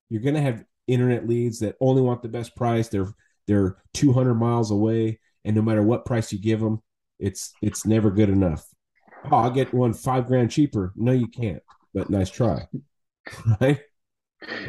[0.09, 2.87] You're going to have internet leads that only want the best price.
[2.87, 3.07] They're
[3.47, 6.81] they're 200 miles away, and no matter what price you give them,
[7.19, 8.65] it's it's never good enough.
[9.31, 10.93] Oh, I'll get one five grand cheaper.
[10.95, 11.63] No, you can't.
[11.93, 12.67] But nice try,
[13.61, 13.79] right?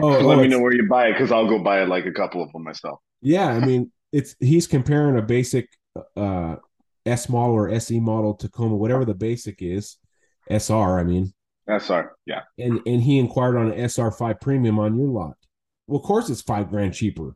[0.01, 2.07] Oh, let oh, me know where you buy it because I'll go buy it like
[2.07, 3.01] a couple of them myself.
[3.21, 5.69] Yeah, I mean, it's he's comparing a basic
[6.17, 6.57] uh
[7.05, 9.97] S model or SE model Tacoma, whatever the basic is,
[10.51, 10.99] SR.
[10.99, 11.33] I mean,
[11.69, 12.43] SR, yeah.
[12.59, 15.35] And and he inquired on an SR5 premium on your lot.
[15.87, 17.35] Well, of course, it's five grand cheaper.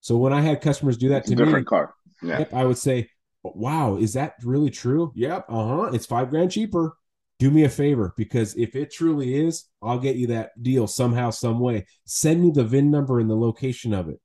[0.00, 1.94] So when I had customers do that to different me, car.
[2.22, 2.40] Yeah.
[2.40, 3.10] Yep, I would say,
[3.42, 5.90] "Wow, is that really true?" Yep, uh huh.
[5.92, 6.96] It's five grand cheaper.
[7.38, 11.30] Do me a favor because if it truly is, I'll get you that deal somehow,
[11.30, 11.86] some way.
[12.04, 14.20] Send me the VIN number and the location of it.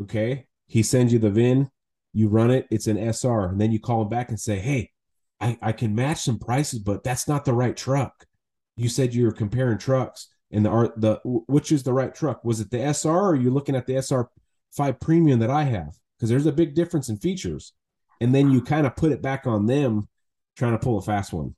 [0.00, 0.46] Okay.
[0.66, 1.70] He sends you the VIN
[2.14, 4.92] you run it, it's an SR, and then you call him back and say, Hey,
[5.40, 8.24] I, I can match some prices, but that's not the right truck.
[8.76, 12.44] You said you were comparing trucks and the art, the which is the right truck?
[12.44, 14.28] Was it the SR or are you looking at the SR
[14.72, 15.98] five premium that I have?
[16.16, 17.72] Because there's a big difference in features.
[18.20, 20.08] And then you kind of put it back on them
[20.56, 21.54] trying to pull a fast one.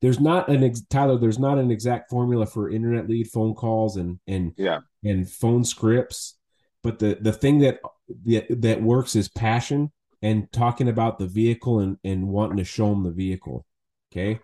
[0.00, 1.18] there's not an ex- Tyler.
[1.18, 5.64] There's not an exact formula for internet lead phone calls and and yeah and phone
[5.64, 6.38] scripts,
[6.82, 7.80] but the the thing that
[8.24, 9.92] that, that works is passion
[10.22, 13.66] and talking about the vehicle and and wanting to show them the vehicle.
[14.12, 14.40] Okay,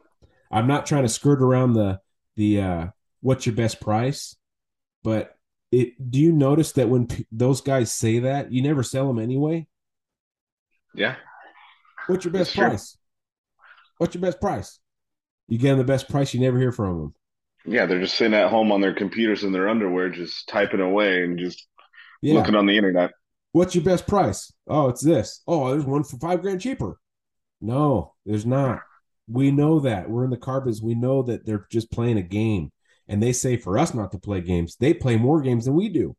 [0.51, 2.01] I'm not trying to skirt around the
[2.37, 2.87] the uh,
[3.21, 4.37] what's your best price,
[5.03, 5.37] but
[5.73, 6.11] it.
[6.11, 9.67] Do you notice that when p- those guys say that, you never sell them anyway?
[10.95, 11.17] Yeah.
[12.07, 12.97] What's your best price?
[13.99, 14.79] What's your best price?
[15.49, 17.15] You get them the best price, you never hear from them.
[17.65, 21.25] Yeah, they're just sitting at home on their computers in their underwear, just typing away
[21.25, 21.67] and just
[22.23, 22.35] yeah.
[22.35, 23.13] looking on the internet.
[23.53, 24.53] What's your best price?
[24.69, 25.43] Oh, it's this.
[25.47, 26.99] Oh, there's one for five grand cheaper.
[27.61, 28.81] No, there's not.
[29.29, 30.09] We know that.
[30.09, 30.83] We're in the car business.
[30.83, 32.71] We know that they're just playing a game.
[33.09, 34.77] And they say for us not to play games.
[34.77, 36.17] They play more games than we do.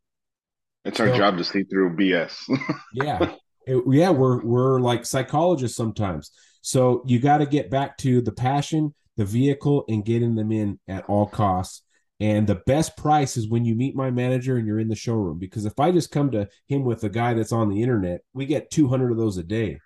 [0.85, 2.35] It's our so, job to see through BS.
[2.93, 3.35] yeah.
[3.65, 6.31] It, yeah, we're we're like psychologists sometimes.
[6.61, 10.79] So you got to get back to the passion, the vehicle, and getting them in
[10.87, 11.83] at all costs.
[12.19, 15.37] And the best price is when you meet my manager and you're in the showroom.
[15.37, 18.45] Because if I just come to him with a guy that's on the internet, we
[18.45, 19.79] get 200 of those a day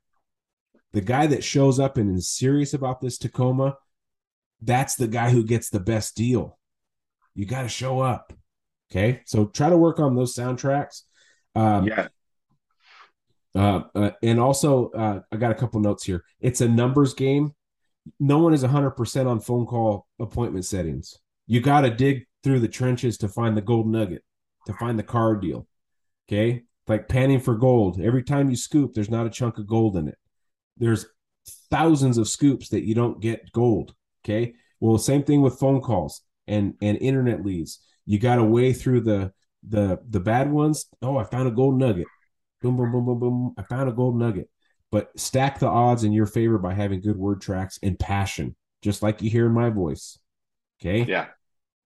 [0.94, 3.78] the guy that shows up and is serious about this Tacoma,
[4.62, 6.58] that's the guy who gets the best deal.
[7.36, 8.34] You got to show up.
[8.92, 9.22] Okay.
[9.26, 11.04] So try to work on those soundtracks.
[11.56, 12.08] Um, yeah.
[13.54, 16.24] Uh, uh, and also, uh, I got a couple notes here.
[16.40, 17.54] It's a numbers game.
[18.20, 21.20] No one is 100% on phone call appointment settings.
[21.48, 24.24] You got to dig through the trenches to find the gold nugget,
[24.68, 25.68] to find the car deal.
[26.28, 26.64] Okay.
[26.88, 28.02] Like panning for gold.
[28.02, 30.18] Every time you scoop, there's not a chunk of gold in it
[30.82, 31.06] there's
[31.70, 33.94] thousands of scoops that you don't get gold.
[34.26, 34.56] Okay.
[34.80, 36.22] Well, same thing with phone calls
[36.52, 37.80] and and internet leads.
[38.06, 39.32] You got to weigh through the
[39.68, 40.86] the the bad ones.
[41.02, 42.08] Oh, I found a gold nugget.
[42.62, 43.54] Boom, boom, boom, boom, boom.
[43.58, 44.50] I found a gold nugget.
[44.92, 49.02] But stack the odds in your favor by having good word tracks and passion, just
[49.02, 50.20] like you hear in my voice.
[50.80, 51.04] Okay.
[51.04, 51.28] Yeah.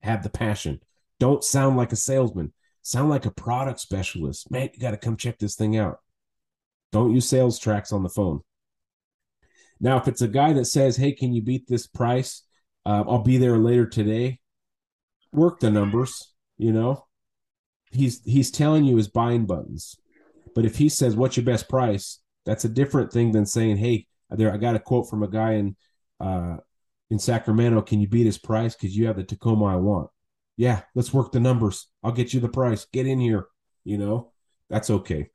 [0.02, 0.80] Have the passion.
[1.18, 2.52] Don't sound like a salesman.
[2.82, 4.50] Sound like a product specialist.
[4.50, 5.98] Man, you got to come check this thing out.
[6.92, 8.40] Don't use sales tracks on the phone.
[9.80, 12.42] Now, if it's a guy that says, "Hey, can you beat this price?
[12.86, 14.38] Uh, I'll be there later today,"
[15.32, 16.32] work the numbers.
[16.58, 17.06] You know,
[17.90, 19.96] he's he's telling you his buying buttons.
[20.54, 24.06] But if he says, "What's your best price?" That's a different thing than saying, "Hey,
[24.30, 25.76] there I got a quote from a guy in
[26.20, 26.56] uh,
[27.10, 27.82] in Sacramento.
[27.82, 28.74] Can you beat his price?
[28.74, 30.10] Because you have the Tacoma I want."
[30.56, 31.88] Yeah, let's work the numbers.
[32.02, 32.86] I'll get you the price.
[32.92, 33.46] Get in here.
[33.84, 34.32] You know,
[34.68, 35.30] that's okay.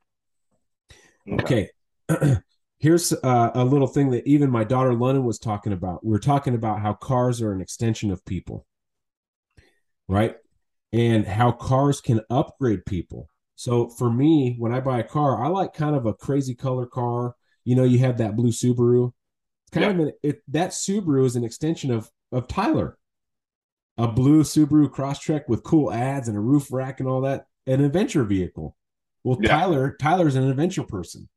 [1.28, 1.70] Okay.
[2.78, 6.04] here's uh, a little thing that even my daughter London was talking about.
[6.04, 8.66] We are talking about how cars are an extension of people,
[10.08, 10.36] right?
[10.92, 13.28] And how cars can upgrade people.
[13.54, 16.86] So for me, when I buy a car, I like kind of a crazy color
[16.86, 17.34] car.
[17.64, 19.12] You know, you have that blue Subaru.
[19.64, 19.90] It's kind yeah.
[19.90, 22.96] of an, it, that Subaru is an extension of of Tyler.
[23.98, 27.84] A blue Subaru Crosstrek with cool ads and a roof rack and all that, an
[27.84, 28.76] adventure vehicle.
[29.24, 29.48] Well, yeah.
[29.48, 31.28] Tyler Tyler's an adventure person.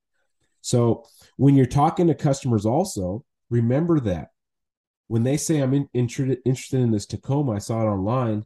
[0.61, 1.05] So
[1.38, 4.30] when you're talking to customers, also remember that
[5.07, 8.45] when they say I'm in, interested interested in this Tacoma, I saw it online.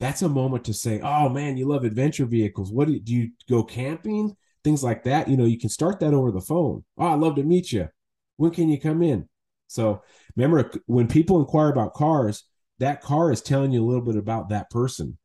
[0.00, 2.72] That's a moment to say, "Oh man, you love adventure vehicles.
[2.72, 4.36] What do you, do you go camping?
[4.64, 5.28] Things like that.
[5.28, 6.84] You know, you can start that over the phone.
[6.96, 7.88] Oh, I'd love to meet you.
[8.36, 9.28] When can you come in?
[9.66, 10.02] So
[10.36, 12.44] remember, when people inquire about cars,
[12.78, 15.18] that car is telling you a little bit about that person.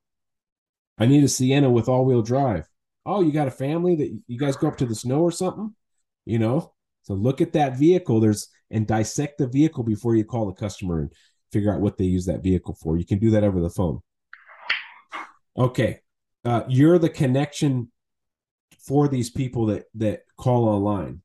[0.98, 2.68] I need a Sienna with all-wheel drive.
[3.06, 5.76] Oh, you got a family that you guys go up to the snow or something?
[6.26, 8.20] You know, so look at that vehicle.
[8.20, 11.12] There's and dissect the vehicle before you call the customer and
[11.52, 12.98] figure out what they use that vehicle for.
[12.98, 14.00] You can do that over the phone.
[15.58, 16.00] Okay,
[16.46, 17.92] uh, you're the connection
[18.86, 21.22] for these people that that call online.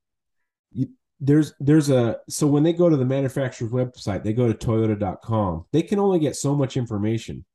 [0.71, 4.53] You, there's there's a so when they go to the manufacturer's website, they go to
[4.53, 5.65] toyota.com.
[5.71, 7.45] They can only get so much information.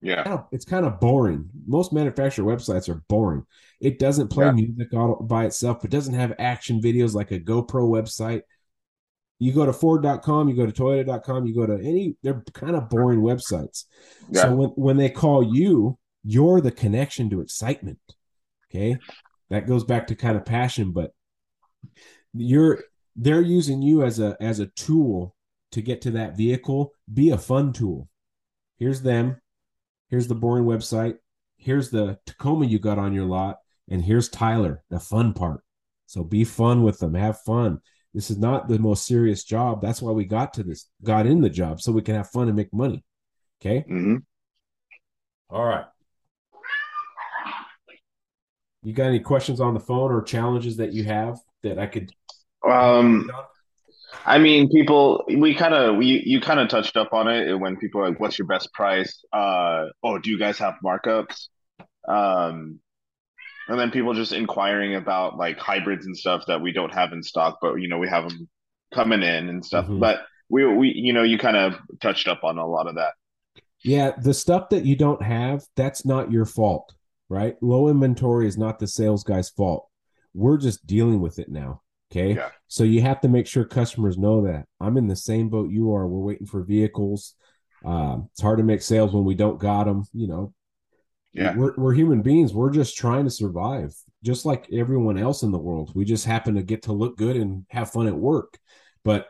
[0.00, 0.20] Yeah.
[0.20, 1.50] It's kind, of, it's kind of boring.
[1.66, 3.44] Most manufacturer websites are boring.
[3.80, 4.52] It doesn't play yeah.
[4.52, 5.84] music all by itself.
[5.84, 8.42] It doesn't have action videos like a GoPro website.
[9.38, 12.88] You go to Ford.com, you go to Toyota.com, you go to any, they're kind of
[12.88, 13.84] boring websites.
[14.30, 14.42] Yeah.
[14.42, 18.00] So when, when they call you, you're the connection to excitement.
[18.70, 18.98] Okay.
[19.50, 21.12] That goes back to kind of passion, but
[22.34, 22.82] you're,
[23.16, 25.34] they're using you as a, as a tool
[25.72, 26.92] to get to that vehicle.
[27.12, 28.08] Be a fun tool.
[28.76, 29.40] Here's them
[30.08, 31.16] Here's the boring website.
[31.56, 33.58] Here's the Tacoma you got on your lot.
[33.90, 35.62] And here's Tyler, the fun part.
[36.06, 37.14] So be fun with them.
[37.14, 37.80] Have fun.
[38.14, 39.82] This is not the most serious job.
[39.82, 42.48] That's why we got to this, got in the job so we can have fun
[42.48, 43.04] and make money.
[43.60, 43.80] Okay.
[43.80, 44.16] Mm-hmm.
[45.50, 45.84] All right.
[48.82, 52.12] You got any questions on the phone or challenges that you have that I could?
[52.68, 53.30] Um,
[54.24, 57.76] I mean, people, we kind of, we, you kind of touched up on it when
[57.76, 59.22] people are like, what's your best price?
[59.32, 61.48] Uh, oh, do you guys have markups?
[62.08, 62.80] Um,
[63.68, 67.22] and then people just inquiring about like hybrids and stuff that we don't have in
[67.22, 68.48] stock, but you know, we have them
[68.94, 69.84] coming in and stuff.
[69.84, 70.00] Mm-hmm.
[70.00, 73.12] But we, we, you know, you kind of touched up on a lot of that.
[73.84, 74.12] Yeah.
[74.18, 76.94] The stuff that you don't have, that's not your fault,
[77.28, 77.56] right?
[77.60, 79.86] Low inventory is not the sales guy's fault.
[80.32, 81.82] We're just dealing with it now.
[82.10, 82.36] Okay.
[82.36, 82.48] Yeah.
[82.68, 85.92] So you have to make sure customers know that I'm in the same boat you
[85.92, 86.06] are.
[86.06, 87.34] We're waiting for vehicles.
[87.84, 90.04] Uh, it's hard to make sales when we don't got them.
[90.14, 90.54] You know,
[91.38, 92.52] yeah, we're, we're human beings.
[92.52, 95.92] We're just trying to survive, just like everyone else in the world.
[95.94, 98.58] We just happen to get to look good and have fun at work.
[99.04, 99.28] But,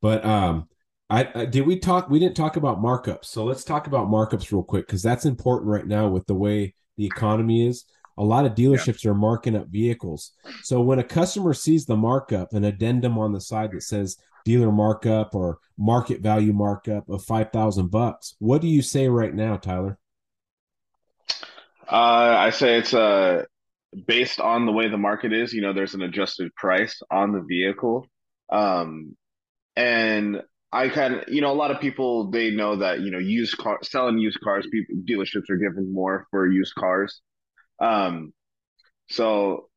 [0.00, 0.68] but, um,
[1.10, 2.08] I, I did we talk?
[2.08, 3.26] We didn't talk about markups.
[3.26, 6.74] So let's talk about markups real quick because that's important right now with the way
[6.96, 7.84] the economy is
[8.18, 9.10] a lot of dealerships yeah.
[9.10, 10.32] are marking up vehicles.
[10.62, 14.72] So when a customer sees the markup, an addendum on the side that says dealer
[14.72, 19.98] markup or market value markup of 5000 bucks, what do you say right now, Tyler?
[21.88, 23.44] Uh, I say it's uh,
[24.06, 27.42] based on the way the market is, you know, there's an adjusted price on the
[27.42, 28.06] vehicle.
[28.50, 29.16] Um,
[29.76, 33.18] and I kind of, you know, a lot of people they know that you know,
[33.18, 37.20] used car selling used cars, people dealerships are giving more for used cars.
[37.80, 38.32] Um,
[39.10, 39.68] so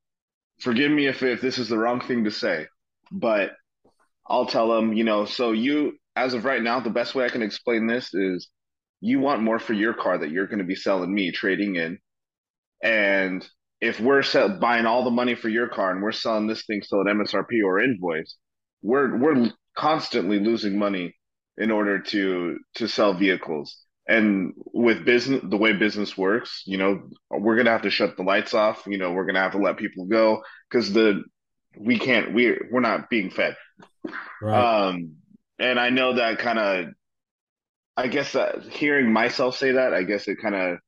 [0.62, 2.68] forgive me if, if this is the wrong thing to say,
[3.12, 3.53] but
[4.28, 7.30] I'll tell them, you know, so you, as of right now, the best way I
[7.30, 8.49] can explain this is
[9.02, 12.00] you want more for your car that you're going to be selling me, trading in.
[12.82, 13.48] And
[13.82, 16.82] if we're sell, buying all the money for your car and we're selling this thing
[16.82, 18.36] still at MSRP or invoice,
[18.82, 21.16] we're we're constantly losing money
[21.58, 23.78] in order to to sell vehicles.
[24.08, 28.24] And with business, the way business works, you know, we're gonna have to shut the
[28.24, 28.84] lights off.
[28.86, 31.24] You know, we're gonna have to let people go because the
[31.78, 33.56] we can't we we're not being fed.
[34.41, 34.88] Right.
[34.89, 35.16] Um,
[35.60, 36.86] and I know that kind of,
[37.98, 40.80] I guess that hearing myself say that, I guess it kind of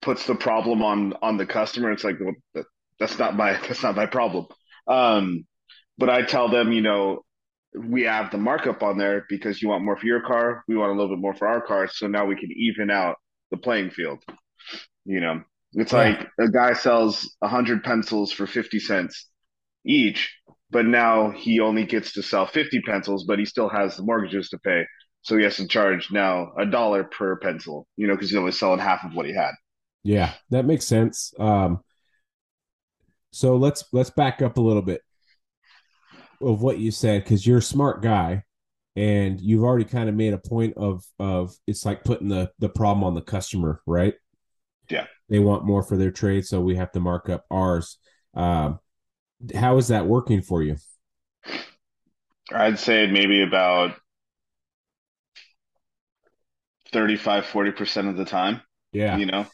[0.00, 1.90] puts the problem on on the customer.
[1.92, 2.66] It's like, well, that,
[2.98, 4.46] that's not my that's not my problem.
[4.86, 5.46] Um,
[5.98, 7.22] but I tell them, you know,
[7.74, 10.62] we have the markup on there because you want more for your car.
[10.68, 11.88] We want a little bit more for our car.
[11.88, 13.16] So now we can even out
[13.50, 14.22] the playing field.
[15.04, 15.42] You know,
[15.72, 15.98] it's yeah.
[15.98, 19.28] like a guy sells a hundred pencils for 50 cents
[19.86, 20.36] each,
[20.70, 24.50] but now he only gets to sell 50 pencils, but he still has the mortgages
[24.50, 24.84] to pay.
[25.22, 28.52] So he has to charge now a dollar per pencil, you know, because he's only
[28.52, 29.52] selling half of what he had.
[30.02, 31.32] Yeah, that makes sense.
[31.38, 31.80] Um,
[33.30, 35.02] so let's let's back up a little bit
[36.40, 38.42] of what you said because you're a smart guy
[38.96, 42.68] and you've already kind of made a point of of it's like putting the the
[42.68, 44.14] problem on the customer right
[44.90, 47.98] yeah they want more for their trade so we have to mark up ours
[48.34, 48.78] um
[49.54, 50.76] how is that working for you
[52.52, 53.94] i'd say maybe about
[56.92, 58.60] 35 40% of the time
[58.92, 59.46] yeah you know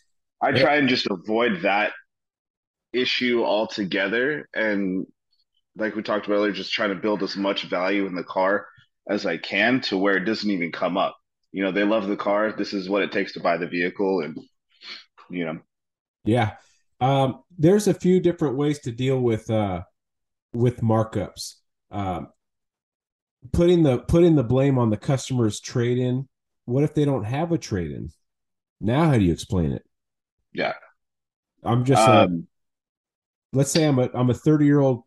[0.43, 1.93] i try and just avoid that
[2.93, 5.07] issue altogether and
[5.79, 8.67] like we talked about earlier, just trying to build as much value in the car
[9.09, 11.17] as I can to where it doesn't even come up.
[11.53, 12.53] You know, they love the car.
[12.53, 14.37] This is what it takes to buy the vehicle, and
[15.31, 15.59] you know,
[16.25, 16.57] yeah.
[17.01, 19.83] Um, there's a few different ways to deal with uh,
[20.53, 21.55] with markups.
[21.91, 22.29] Um,
[23.53, 26.29] putting the putting the blame on the customer's trade in.
[26.69, 28.11] What if they don't have a trade in?
[28.79, 29.83] Now, how do you explain it?
[30.53, 30.75] Yeah,
[31.65, 32.07] I'm just.
[32.07, 32.47] Um,
[33.55, 35.05] let's say I'm a I'm a 30 year old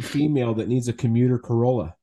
[0.00, 1.96] female that needs a commuter Corolla,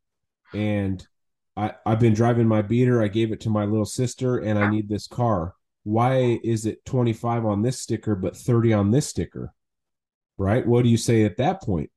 [0.54, 1.08] and
[1.56, 3.02] I I've been driving my beater.
[3.02, 5.56] I gave it to my little sister, and I need this car.
[5.84, 9.54] Why is it 25 on this sticker but 30 on this sticker?
[10.38, 10.68] Right?
[10.68, 11.92] What do you say at that point?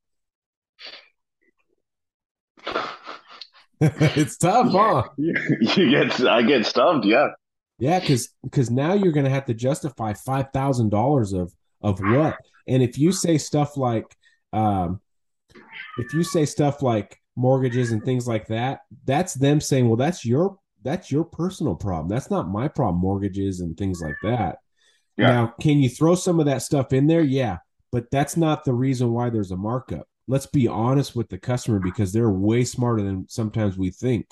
[3.80, 5.04] it's tough, huh?
[5.18, 7.28] You, get I get stumped, yeah.
[7.78, 11.52] Yeah, because because now you're gonna have to justify five thousand dollars of
[11.82, 12.36] of what?
[12.66, 14.06] And if you say stuff like,
[14.52, 15.00] um,
[15.98, 20.24] if you say stuff like mortgages and things like that, that's them saying, well, that's
[20.24, 22.08] your that's your personal problem.
[22.08, 24.58] That's not my problem, mortgages and things like that.
[25.16, 25.26] Yeah.
[25.28, 27.22] Now, can you throw some of that stuff in there?
[27.22, 27.58] Yeah,
[27.90, 30.06] but that's not the reason why there's a markup.
[30.26, 34.26] Let's be honest with the customer because they're way smarter than sometimes we think.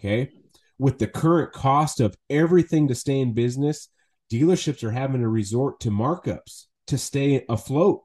[0.00, 0.30] Okay.
[0.78, 3.88] With the current cost of everything to stay in business,
[4.32, 8.02] dealerships are having to resort to markups to stay afloat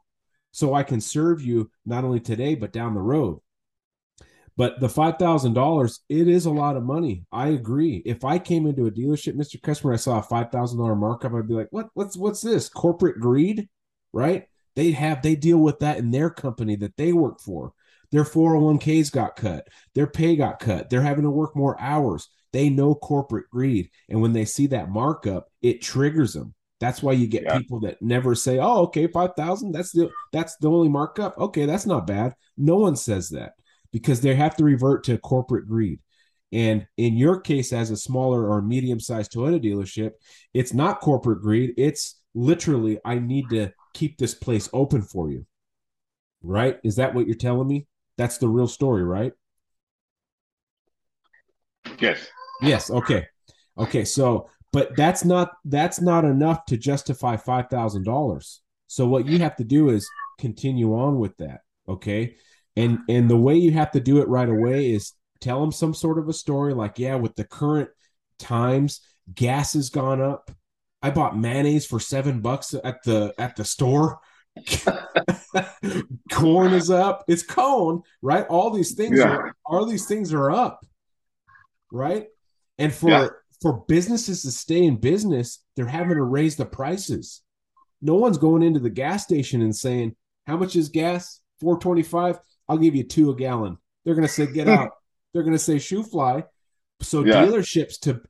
[0.52, 3.40] so I can serve you not only today but down the road.
[4.60, 7.24] But the five thousand dollars, it is a lot of money.
[7.32, 8.04] I agree.
[8.06, 9.62] If I came into a dealership, Mr.
[9.62, 11.88] Customer, I saw a five thousand dollar markup, I'd be like, "What?
[11.94, 12.68] What's what's this?
[12.68, 13.70] Corporate greed?"
[14.12, 14.49] Right?
[14.80, 17.74] They have they deal with that in their company that they work for.
[18.14, 19.68] Their 401ks got cut.
[19.94, 20.90] Their pay got cut.
[20.90, 22.30] They're having to work more hours.
[22.54, 23.90] They know corporate greed.
[24.08, 26.54] And when they see that markup, it triggers them.
[26.80, 27.58] That's why you get yeah.
[27.58, 31.86] people that never say, "Oh, okay, 5,000, that's the that's the only markup." Okay, that's
[31.86, 32.34] not bad.
[32.56, 33.56] No one says that
[33.92, 36.00] because they have to revert to corporate greed.
[36.54, 40.12] And in your case, as a smaller or medium sized Toyota dealership,
[40.54, 41.74] it's not corporate greed.
[41.76, 45.46] It's literally, I need to keep this place open for you.
[46.42, 46.80] Right?
[46.84, 47.88] Is that what you're telling me?
[48.18, 49.34] That's the real story, right?
[52.00, 52.28] Yes.
[52.62, 52.90] Yes.
[52.90, 53.26] Okay.
[53.78, 54.06] Okay.
[54.06, 58.62] So, but that's not that's not enough to justify five thousand dollars.
[58.88, 60.10] So what you have to do is
[60.40, 61.62] continue on with that.
[61.88, 62.36] Okay.
[62.76, 65.94] And and the way you have to do it right away is tell them some
[65.94, 67.90] sort of a story like, yeah, with the current
[68.38, 69.02] times,
[69.34, 70.52] gas has gone up.
[71.02, 74.20] I bought mayonnaise for seven bucks at the at the store.
[76.32, 77.24] Corn is up.
[77.28, 78.46] It's cone, right?
[78.48, 79.30] All these things yeah.
[79.30, 80.86] are all these things are up,
[81.92, 82.28] right?
[82.78, 83.28] And for yeah.
[83.62, 87.42] for businesses to stay in business, they're having to raise the prices.
[88.02, 90.16] No one's going into the gas station and saying,
[90.48, 91.42] "How much is gas?
[91.62, 92.40] 425.
[92.68, 94.92] I'll give you two a gallon." They're going to say, "Get out."
[95.34, 96.44] they're going to say shoo fly.
[97.02, 97.46] So yeah.
[97.46, 98.22] dealerships to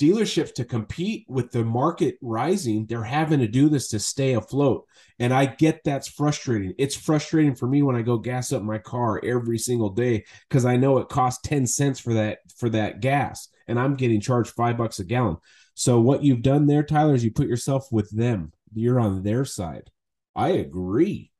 [0.00, 4.86] dealerships to compete with the market rising, they're having to do this to stay afloat.
[5.18, 6.74] And I get that's frustrating.
[6.78, 10.64] It's frustrating for me when I go gas up my car every single day because
[10.64, 14.50] I know it costs 10 cents for that for that gas and I'm getting charged
[14.50, 15.36] 5 bucks a gallon.
[15.74, 18.52] So what you've done there Tyler is you put yourself with them.
[18.72, 19.90] You're on their side.
[20.36, 21.32] I agree.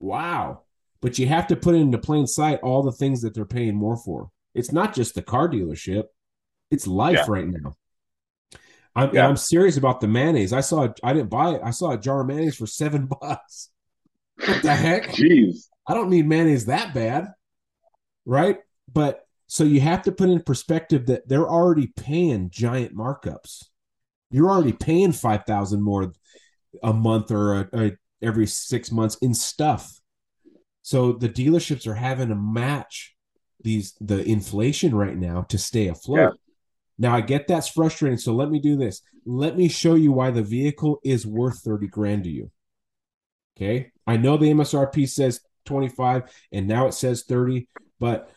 [0.00, 0.62] Wow.
[1.00, 3.96] But you have to put into plain sight all the things that they're paying more
[3.96, 4.30] for.
[4.54, 6.04] It's not just the car dealership;
[6.70, 7.24] it's life yeah.
[7.28, 7.74] right now.
[8.94, 9.26] I'm, yeah.
[9.26, 10.52] I'm serious about the mayonnaise.
[10.52, 11.60] I saw I didn't buy it.
[11.64, 13.70] I saw a jar of mayonnaise for seven bucks.
[14.44, 15.08] What the heck?
[15.08, 15.68] Jeez.
[15.86, 17.28] I don't need mayonnaise that bad.
[18.24, 18.58] Right?
[18.92, 23.64] But so you have to put in perspective that they're already paying giant markups.
[24.30, 26.12] You're already paying five thousand more
[26.82, 30.00] a month or a, a, every six months in stuff.
[30.82, 33.14] So the dealerships are having to match
[33.62, 36.18] these the inflation right now to stay afloat.
[36.18, 36.30] Yeah.
[36.98, 38.18] Now I get that's frustrating.
[38.18, 39.02] So let me do this.
[39.24, 42.50] Let me show you why the vehicle is worth 30 grand to you.
[43.56, 43.92] Okay.
[44.06, 47.68] I know the MSRP says 25 and now it says 30,
[48.00, 48.30] but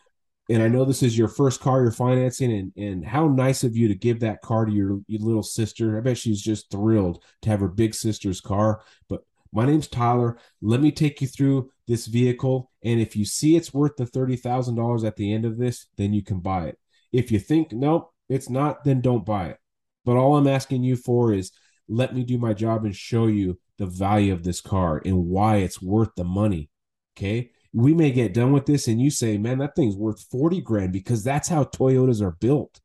[0.48, 3.76] and I know this is your first car you're financing, and and how nice of
[3.76, 5.98] you to give that car to your, your little sister.
[5.98, 8.80] I bet she's just thrilled to have her big sister's car.
[9.08, 10.38] But my name's Tyler.
[10.62, 12.70] Let me take you through this vehicle.
[12.84, 16.22] And if you see it's worth the $30,000 at the end of this, then you
[16.22, 16.78] can buy it.
[17.12, 19.58] If you think, nope, it's not, then don't buy it.
[20.04, 21.52] But all I'm asking you for is
[21.88, 25.56] let me do my job and show you the value of this car and why
[25.56, 26.70] it's worth the money.
[27.16, 27.50] Okay.
[27.72, 30.92] We may get done with this and you say, man, that thing's worth 40 grand
[30.92, 32.80] because that's how Toyotas are built.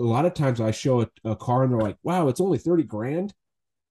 [0.00, 2.58] A lot of times I show a, a car and they're like, wow, it's only
[2.58, 3.34] 30 grand.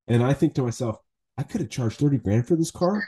[0.08, 0.98] And I think to myself,
[1.38, 3.04] I could have charged 30 grand for this car.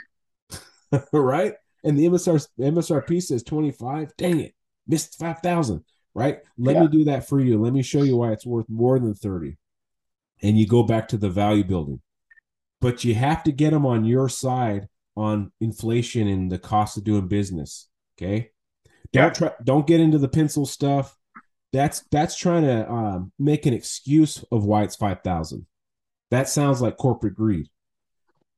[1.14, 1.54] right?
[1.84, 4.16] And the MSR MSRP says 25.
[4.18, 4.54] Dang it.
[4.88, 5.84] Missed 5,000.
[6.20, 6.40] Right?
[6.58, 6.82] Let yeah.
[6.84, 7.62] me do that for you.
[7.62, 9.58] Let me show you why it's worth more than 30.
[10.42, 12.02] And you go back to the value building.
[12.82, 17.04] But you have to get them on your side on inflation and the cost of
[17.04, 17.90] doing business.
[18.18, 18.52] Okay.
[19.12, 19.30] Don't yeah.
[19.30, 21.16] try don't get into the pencil stuff.
[21.74, 25.66] That's that's trying to um, make an excuse of why it's five thousand.
[26.32, 27.68] That sounds like corporate greed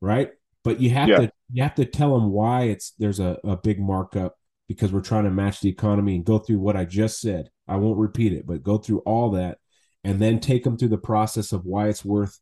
[0.02, 0.32] right?
[0.64, 1.18] But you have yeah.
[1.18, 4.36] to you have to tell them why it's there's a, a big markup
[4.74, 7.50] because we're trying to match the economy and go through what I just said.
[7.68, 9.58] I won't repeat it, but go through all that
[10.04, 12.40] and then take them through the process of why it's worth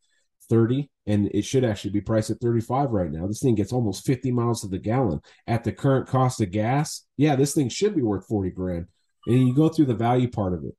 [0.50, 3.28] 30 and it should actually be priced at 35 right now.
[3.28, 7.06] This thing gets almost 50 miles to the gallon at the current cost of gas.
[7.18, 8.86] Yeah, this thing should be worth 40 grand.
[9.28, 10.76] And you go through the value part of it.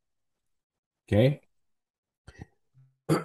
[1.09, 1.41] Okay?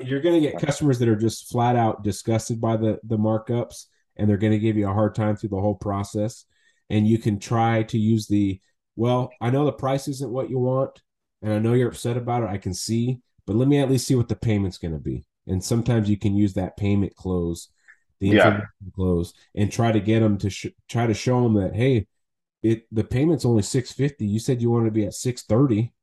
[0.01, 3.85] you're going to get customers that are just flat out disgusted by the the markups
[4.17, 6.45] and they're going to give you a hard time through the whole process
[6.89, 8.59] and you can try to use the
[8.95, 11.01] well i know the price isn't what you want
[11.41, 14.07] and i know you're upset about it i can see but let me at least
[14.07, 17.69] see what the payment's going to be and sometimes you can use that payment close
[18.19, 18.61] the yeah.
[18.95, 22.07] close and try to get them to sh- try to show them that hey
[22.63, 25.93] it the payment's only 650 you said you wanted to be at 630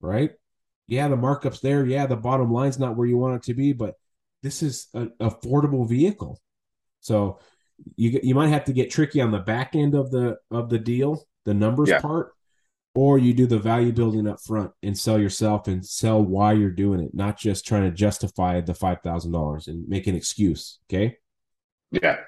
[0.00, 0.32] right
[0.86, 1.84] yeah, the markup's there.
[1.84, 3.94] Yeah, the bottom line's not where you want it to be, but
[4.42, 6.40] this is an affordable vehicle.
[7.00, 7.38] So
[7.96, 10.78] you you might have to get tricky on the back end of the of the
[10.78, 12.00] deal, the numbers yeah.
[12.00, 12.32] part,
[12.94, 16.70] or you do the value building up front and sell yourself and sell why you're
[16.70, 20.78] doing it, not just trying to justify the five thousand dollars and make an excuse.
[20.90, 21.18] Okay.
[21.90, 22.18] Yeah.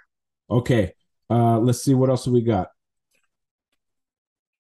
[0.50, 0.94] Okay.
[1.30, 2.68] Uh, let's see what else we got.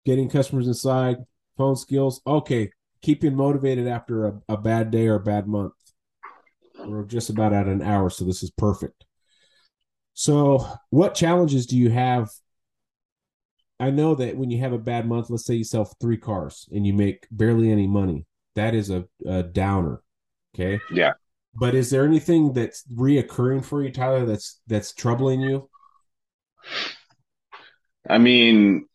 [0.05, 1.17] getting customers inside,
[1.57, 2.21] phone skills.
[2.25, 2.71] Okay,
[3.01, 5.73] keeping motivated after a, a bad day or a bad month.
[6.79, 9.05] We're just about at an hour, so this is perfect.
[10.15, 12.29] So, what challenges do you have?
[13.81, 16.67] I know that when you have a bad month, let's say you sell three cars
[16.71, 20.01] and you make barely any money, that is a, a downer.
[20.55, 20.79] Okay.
[20.89, 21.13] Yeah.
[21.53, 25.69] But is there anything that's reoccurring for you, Tyler, that's that's troubling you?
[28.09, 28.87] I mean,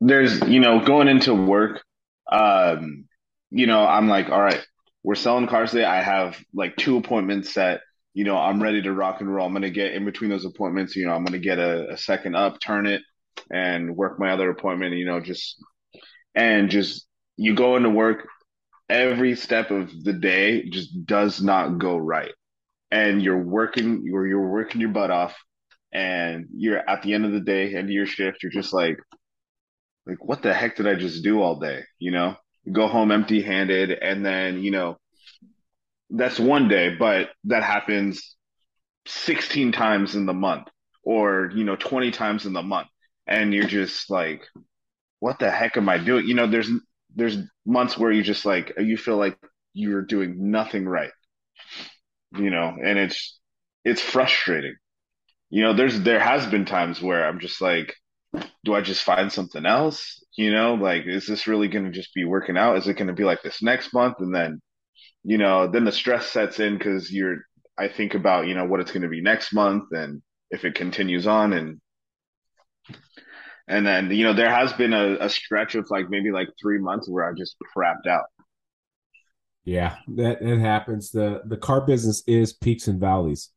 [0.00, 1.82] there's you know going into work,
[2.30, 3.06] um,
[3.50, 4.64] you know I'm like, all right,
[5.02, 5.84] we're selling cars today.
[5.84, 7.80] I have like two appointments set.
[8.14, 9.46] You know, I'm ready to rock and roll.
[9.46, 10.96] I'm gonna get in between those appointments.
[10.96, 13.02] You know, I'm gonna get a, a second up, turn it,
[13.50, 14.94] and work my other appointment.
[14.94, 15.56] You know, just
[16.34, 17.06] and just
[17.36, 18.26] you go into work
[18.88, 22.32] every step of the day just does not go right
[22.90, 25.34] and you're working you're, you're working your butt off
[25.92, 28.98] and you're at the end of the day end of your shift you're just like
[30.06, 32.36] like what the heck did i just do all day you know
[32.72, 34.96] go home empty handed and then you know
[36.10, 38.36] that's one day but that happens
[39.06, 40.68] 16 times in the month
[41.02, 42.88] or you know 20 times in the month.
[43.26, 44.46] And you're just like
[45.20, 46.26] what the heck am i doing?
[46.26, 46.68] You know there's
[47.14, 49.38] there's months where you just like you feel like
[49.72, 51.10] you're doing nothing right
[52.38, 53.38] you know and it's
[53.84, 54.76] it's frustrating.
[55.50, 57.94] You know there's there has been times where i'm just like
[58.64, 60.22] do i just find something else?
[60.36, 62.76] You know like is this really going to just be working out?
[62.76, 64.16] Is it going to be like this next month?
[64.18, 64.60] And then
[65.24, 67.38] you know then the stress sets in because you're
[67.78, 70.74] i think about you know what it's going to be next month and if it
[70.74, 71.80] continues on and
[73.66, 76.78] and then, you know, there has been a, a stretch of like maybe like three
[76.78, 78.24] months where I just crapped out.
[79.64, 81.10] Yeah, that it happens.
[81.10, 83.48] The the car business is peaks and valleys.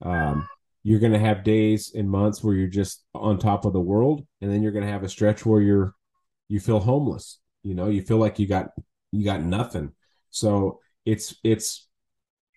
[0.00, 0.48] Um,
[0.84, 4.24] you're going to have days and months where you're just on top of the world,
[4.40, 5.94] and then you're going to have a stretch where you're
[6.46, 7.40] you feel homeless.
[7.64, 8.68] You know, you feel like you got
[9.10, 9.92] you got nothing.
[10.30, 11.88] So it's it's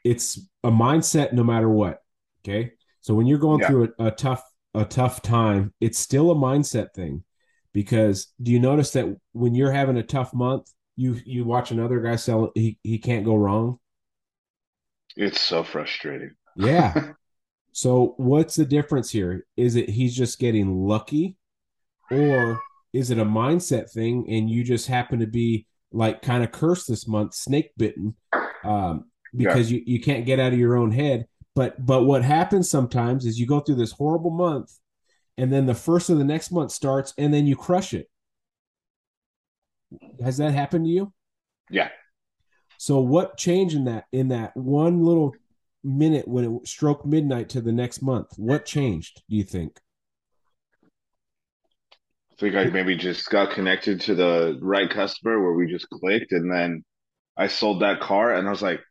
[0.03, 1.99] it's a mindset no matter what.
[2.43, 3.67] Okay, so when you're going yeah.
[3.67, 4.43] through a, a tough
[4.73, 7.23] a tough time, it's still a mindset thing.
[7.73, 12.01] Because do you notice that when you're having a tough month, you you watch another
[12.01, 13.79] guy sell he he can't go wrong?
[15.15, 16.31] It's so frustrating.
[16.55, 17.13] Yeah.
[17.71, 19.45] so what's the difference here?
[19.55, 21.37] Is it he's just getting lucky
[22.09, 22.59] or
[22.91, 26.87] is it a mindset thing and you just happen to be like kind of cursed
[26.87, 28.15] this month, snake bitten,
[28.63, 29.79] um, because yeah.
[29.79, 33.39] you, you can't get out of your own head but but what happens sometimes is
[33.39, 34.71] you go through this horrible month,
[35.37, 38.09] and then the first of the next month starts, and then you crush it.
[40.23, 41.13] Has that happened to you?
[41.69, 41.89] Yeah.
[42.77, 45.33] So what changed in that in that one little
[45.83, 48.27] minute when it stroked midnight to the next month?
[48.37, 49.21] What changed?
[49.29, 49.79] Do you think?
[52.41, 56.31] I think I maybe just got connected to the right customer where we just clicked,
[56.31, 56.83] and then
[57.37, 58.81] I sold that car, and I was like,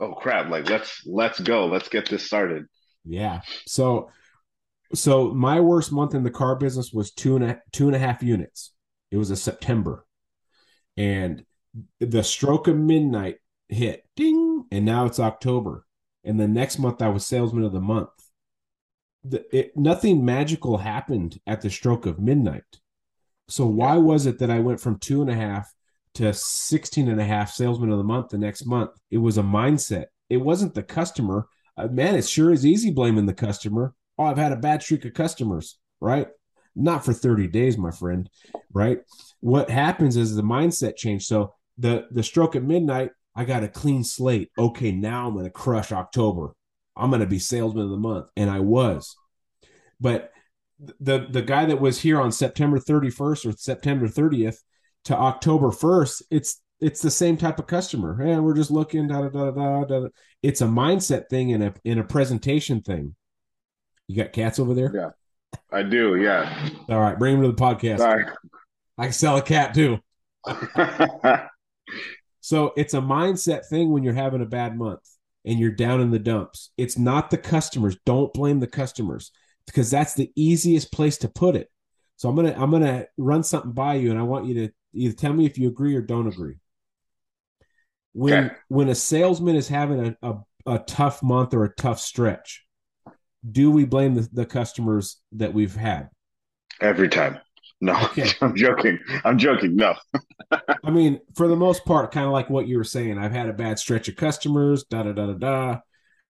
[0.00, 1.66] oh crap like let's let's go.
[1.66, 2.66] Let's get this started.
[3.04, 3.42] Yeah.
[3.66, 4.10] So
[4.94, 7.98] so my worst month in the car business was two and a two and a
[7.98, 8.72] half units.
[9.10, 10.06] It was a september.
[10.96, 11.44] And
[12.00, 13.36] the stroke of midnight
[13.68, 15.86] hit ding and now it's october.
[16.24, 18.10] And the next month i was salesman of the month
[19.24, 22.62] the, it, nothing magical happened at the stroke of midnight
[23.48, 25.72] so why was it that i went from two and a half
[26.14, 28.90] to 16 and a half salesman of the month the next month.
[29.10, 30.06] It was a mindset.
[30.28, 31.46] It wasn't the customer.
[31.76, 33.94] Uh, man, it sure is easy blaming the customer.
[34.18, 36.28] Oh, I've had a bad streak of customers, right?
[36.76, 38.28] Not for 30 days, my friend,
[38.72, 38.98] right?
[39.40, 41.26] What happens is the mindset change.
[41.26, 44.50] So the the stroke at midnight, I got a clean slate.
[44.58, 46.52] Okay, now I'm going to crush October.
[46.96, 49.16] I'm going to be salesman of the month, and I was.
[50.00, 50.32] But
[51.00, 54.56] the the guy that was here on September 31st or September 30th
[55.04, 58.20] to October 1st, it's it's the same type of customer.
[58.22, 60.08] Hey, we're just looking da, da, da, da, da.
[60.42, 63.14] It's a mindset thing and a in a presentation thing.
[64.08, 64.92] You got cats over there?
[64.94, 65.10] Yeah.
[65.70, 66.70] I do, yeah.
[66.88, 67.98] All right, bring them to the podcast.
[67.98, 68.24] Sorry.
[68.98, 69.98] I can sell a cat too.
[72.40, 75.00] so it's a mindset thing when you're having a bad month
[75.44, 76.70] and you're down in the dumps.
[76.76, 77.96] It's not the customers.
[78.06, 79.32] Don't blame the customers
[79.66, 81.68] because that's the easiest place to put it.
[82.16, 85.14] So I'm gonna I'm gonna run something by you, and I want you to either
[85.14, 86.56] tell me if you agree or don't agree.
[88.12, 88.54] When okay.
[88.68, 92.64] when a salesman is having a, a, a, tough month or a tough stretch,
[93.50, 96.10] do we blame the, the customers that we've had?
[96.80, 97.40] Every time.
[97.82, 98.30] No, okay.
[98.40, 98.98] I'm joking.
[99.24, 99.74] I'm joking.
[99.74, 99.96] No.
[100.84, 103.18] I mean, for the most part, kind of like what you were saying.
[103.18, 105.80] I've had a bad stretch of customers, da da da da da,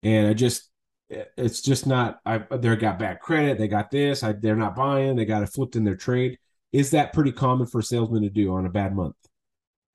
[0.02, 0.70] and I just
[1.10, 2.20] it's just not.
[2.24, 3.58] I they got bad credit.
[3.58, 4.24] They got this.
[4.24, 5.14] I, they're not buying.
[5.14, 6.38] They got it flipped in their trade.
[6.72, 9.16] is that pretty common for salesmen to do on a bad month?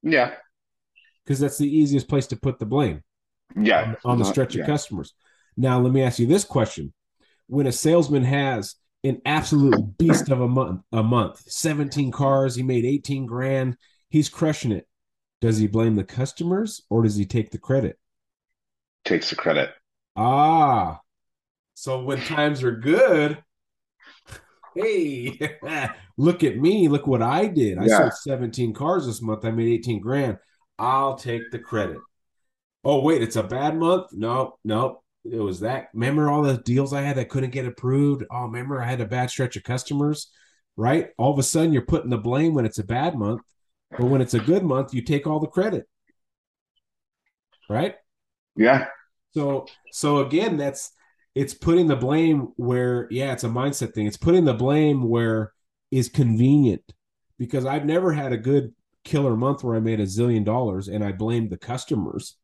[0.04, 0.36] Yeah.
[1.26, 3.02] Because that's the easiest place to put the blame.
[3.60, 3.96] Yeah.
[4.06, 5.14] On, on the uh, stretch of customers.
[5.58, 6.94] Now, let me ask you this question.
[7.48, 12.64] When a salesman has an absolute beast of a month, a month, 17 cars, he
[12.64, 13.78] made 18 grand,
[14.10, 14.88] he's crushing it.
[15.40, 18.00] Does he blame the customers or does he take the credit?
[19.06, 19.70] Takes the credit.
[20.16, 21.00] Ah.
[21.76, 23.38] So when times are good,
[24.76, 25.58] hey,
[26.18, 27.78] look at me, look what I did.
[27.78, 27.98] I yeah.
[27.98, 29.46] sold 17 cars this month.
[29.46, 30.38] I made 18 grand.
[30.80, 31.98] I'll take the credit.
[32.84, 34.08] Oh, wait, it's a bad month?
[34.14, 35.04] No, no.
[35.32, 35.90] It was that.
[35.94, 38.24] Remember all the deals I had that couldn't get approved?
[38.32, 40.30] Oh, remember I had a bad stretch of customers,
[40.76, 41.10] right?
[41.18, 43.42] All of a sudden you're putting the blame when it's a bad month,
[43.92, 45.88] but when it's a good month, you take all the credit.
[47.70, 47.96] Right?
[48.56, 48.88] Yeah.
[49.34, 50.92] So so again, that's
[51.36, 54.08] it's putting the blame where yeah, it's a mindset thing.
[54.08, 55.54] It's putting the blame where
[55.92, 56.84] is convenient
[57.38, 58.74] because I've never had a good
[59.04, 62.38] killer month where I made a zillion dollars and I blamed the customers.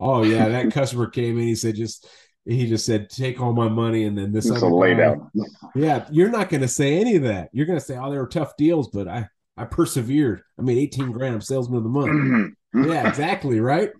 [0.00, 1.44] Oh yeah, that customer came in.
[1.44, 2.08] He said just
[2.48, 5.30] he just said take all my money and then this it's other lay down.
[5.74, 7.50] Yeah, you're not going to say any of that.
[7.52, 10.42] You're going to say oh they were tough deals, but I I persevered.
[10.58, 11.34] I made 18 grand.
[11.34, 12.54] I'm salesman of the month.
[12.74, 13.90] Yeah, exactly right.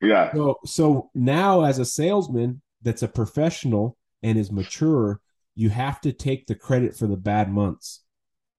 [0.00, 0.32] Yeah.
[0.32, 5.20] So so now as a salesman that's a professional and is mature,
[5.54, 8.02] you have to take the credit for the bad months,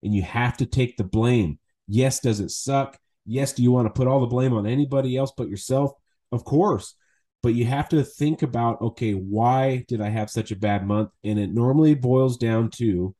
[0.03, 1.57] and you have to take the blame.
[1.87, 2.99] Yes, does it suck?
[3.25, 5.93] Yes, do you want to put all the blame on anybody else but yourself?
[6.31, 6.93] Of course.
[7.41, 11.11] But you have to think about okay, why did I have such a bad month?
[11.23, 13.15] And it normally boils down to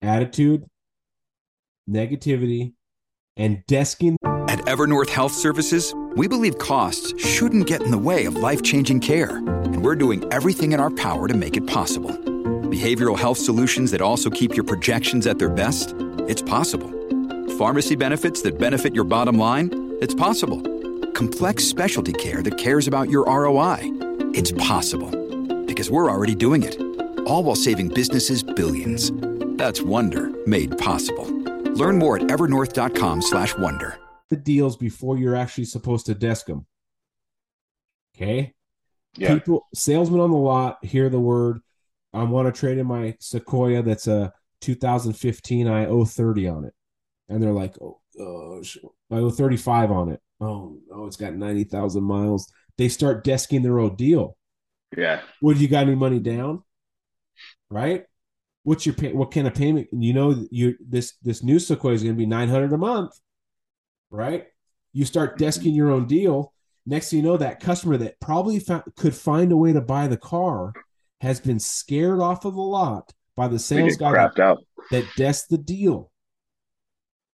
[0.00, 0.64] attitude,
[1.88, 2.72] negativity,
[3.36, 4.16] and desking.
[4.48, 9.00] At Evernorth Health Services, we believe costs shouldn't get in the way of life changing
[9.00, 9.36] care.
[9.36, 12.10] And we're doing everything in our power to make it possible.
[12.10, 15.94] Behavioral health solutions that also keep your projections at their best?
[16.26, 16.90] It's possible.
[17.58, 19.70] Pharmacy benefits that benefit your bottom line?
[20.00, 20.77] It's possible
[21.18, 23.78] complex specialty care that cares about your ROI.
[24.34, 25.10] It's possible
[25.66, 26.80] because we're already doing it.
[27.26, 29.10] All while saving businesses billions.
[29.58, 31.26] That's Wonder made possible.
[31.72, 33.98] Learn more at evernorth.com/wonder.
[34.30, 36.66] The deals before you're actually supposed to desk them.
[38.14, 38.54] Okay?
[39.16, 39.34] Yeah.
[39.34, 41.58] People salesmen on the lot hear the word
[42.14, 46.74] I want to trade in my Sequoia that's a 2015 I owe 30 on it.
[47.28, 48.62] And they're like, "Oh, oh
[49.10, 52.52] I owe 35 on it." oh, oh, it's got 90,000 miles.
[52.76, 54.36] They start desking their old deal.
[54.96, 55.20] Yeah.
[55.40, 56.62] What you got any money down?
[57.70, 58.04] Right?
[58.62, 59.12] What's your pay?
[59.12, 59.88] What kind of payment?
[59.92, 63.18] You know, you this this new Sequoia is going to be 900 a month.
[64.10, 64.46] Right?
[64.92, 66.52] You start desking your own deal.
[66.86, 70.06] Next thing you know, that customer that probably found, could find a way to buy
[70.06, 70.72] the car
[71.20, 74.58] has been scared off of the lot by the sales guy that, out.
[74.90, 76.10] that desk the deal.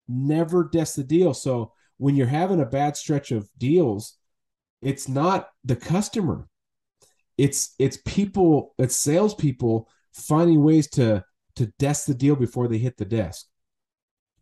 [0.08, 1.34] Never desk the deal.
[1.34, 4.16] So when you're having a bad stretch of deals,
[4.82, 6.48] it's not the customer.
[7.38, 11.24] It's it's people, it's salespeople finding ways to
[11.56, 13.46] to desk the deal before they hit the desk.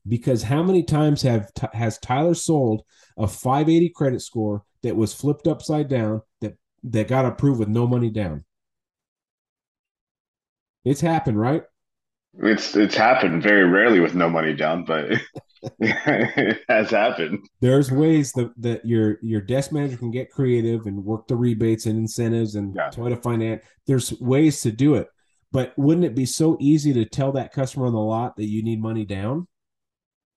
[0.06, 2.82] Because how many times have has Tyler sold
[3.16, 7.86] a 580 credit score that was flipped upside down that that got approved with no
[7.86, 8.44] money down?
[10.84, 11.62] It's happened, right?
[12.38, 15.10] It's it's happened very rarely with no money down, but
[15.80, 17.46] it has happened.
[17.60, 21.86] There's ways that, that your your desk manager can get creative and work the rebates
[21.86, 22.90] and incentives and yeah.
[22.90, 23.62] try to finance.
[23.86, 25.08] There's ways to do it,
[25.52, 28.62] but wouldn't it be so easy to tell that customer on the lot that you
[28.62, 29.46] need money down?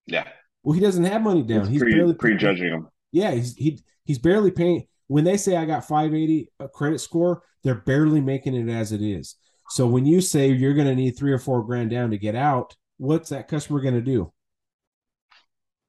[0.05, 0.27] Yeah.
[0.63, 1.61] Well, he doesn't have money down.
[1.61, 2.87] It's he's pre, barely prejudging him.
[3.11, 4.87] Yeah, he's he he's barely paying.
[5.07, 8.91] When they say I got 580 a uh, credit score, they're barely making it as
[8.91, 9.35] it is.
[9.69, 12.35] So when you say you're going to need three or four grand down to get
[12.35, 14.31] out, what's that customer going to do?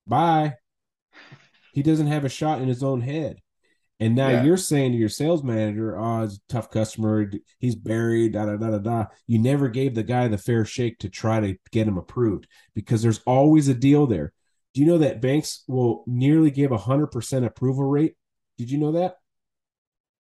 [0.07, 0.55] Bye.
[1.73, 3.41] He doesn't have a shot in his own head.
[3.99, 4.45] And now yeah.
[4.45, 7.31] you're saying to your sales manager, oh, he's a tough customer.
[7.59, 9.07] He's buried, da, da, da, da, da.
[9.27, 13.03] You never gave the guy the fair shake to try to get him approved because
[13.03, 14.33] there's always a deal there.
[14.75, 18.17] Do you know that banks will nearly give a 100% approval rate?
[18.59, 19.17] Did you know that?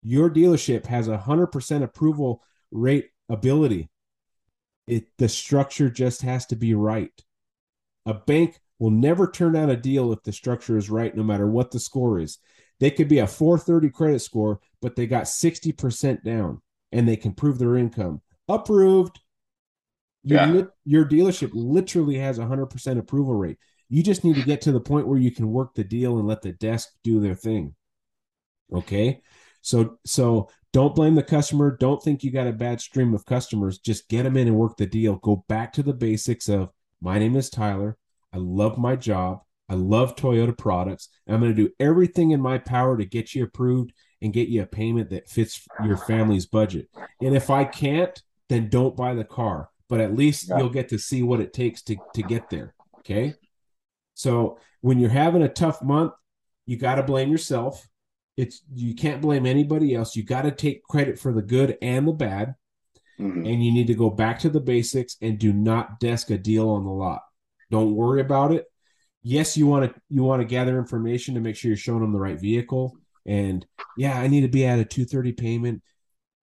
[0.03, 3.91] Your dealership has a 100% approval rate ability.
[4.87, 7.13] It the structure just has to be right.
[8.05, 11.47] A bank will never turn down a deal if the structure is right, no matter
[11.47, 12.39] what the score is.
[12.79, 16.61] They could be a 430 credit score, but they got 60% down
[16.93, 18.21] and they can prove their income.
[18.49, 19.19] Approved.
[20.23, 20.63] Your, yeah.
[20.85, 23.59] your dealership literally has a 100% approval rate.
[23.89, 26.27] You just need to get to the point where you can work the deal and
[26.27, 27.75] let the desk do their thing.
[28.73, 29.23] Okay?
[29.63, 31.75] So so don't blame the customer.
[31.75, 33.79] Don't think you got a bad stream of customers.
[33.79, 35.17] Just get them in and work the deal.
[35.17, 36.69] Go back to the basics of
[37.01, 37.97] My name is Tyler.
[38.31, 39.39] I love my job.
[39.71, 41.09] I love Toyota products.
[41.27, 44.61] I'm going to do everything in my power to get you approved and get you
[44.61, 46.91] a payment that fits your family's budget.
[47.23, 48.21] And if I can't,
[48.51, 49.71] then don't buy the car.
[49.89, 50.59] But at least yeah.
[50.59, 52.75] you'll get to see what it takes to, to get there.
[52.99, 53.33] Okay.
[54.13, 56.13] So when you're having a tough month,
[56.67, 57.89] you got to blame yourself.
[58.37, 60.15] It's you can't blame anybody else.
[60.15, 62.55] You got to take credit for the good and the bad.
[63.19, 63.47] Mm-hmm.
[63.47, 66.69] And you need to go back to the basics and do not desk a deal
[66.69, 67.23] on the lot.
[67.71, 68.67] Don't worry about it.
[69.23, 72.13] Yes, you want to you want to gather information to make sure you're showing them
[72.13, 72.97] the right vehicle.
[73.25, 75.83] And yeah, I need to be at a 230 payment.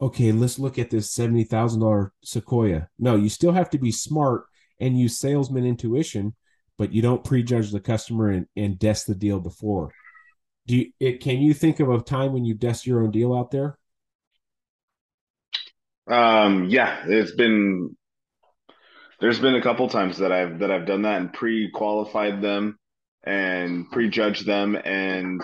[0.02, 2.90] Okay, let's look at this $70,000 Sequoia.
[3.00, 4.46] No, you still have to be smart
[4.82, 6.36] and use salesman intuition,
[6.78, 9.94] but you don't prejudge the customer and, and desk the deal before.
[10.66, 13.34] Do you, it, can you think of a time when you desk your own deal
[13.34, 13.78] out there?
[16.08, 17.96] Um, yeah, it's been
[19.20, 22.78] there's been a couple times that I've that I've done that and pre-qualified them
[23.26, 25.42] and prejudged them and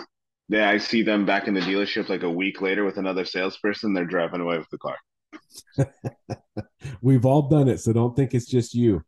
[0.50, 3.94] then I see them back in the dealership like a week later with another salesperson.
[3.94, 4.96] They're driving away with the car.
[7.02, 9.02] We've all done it, so don't think it's just you.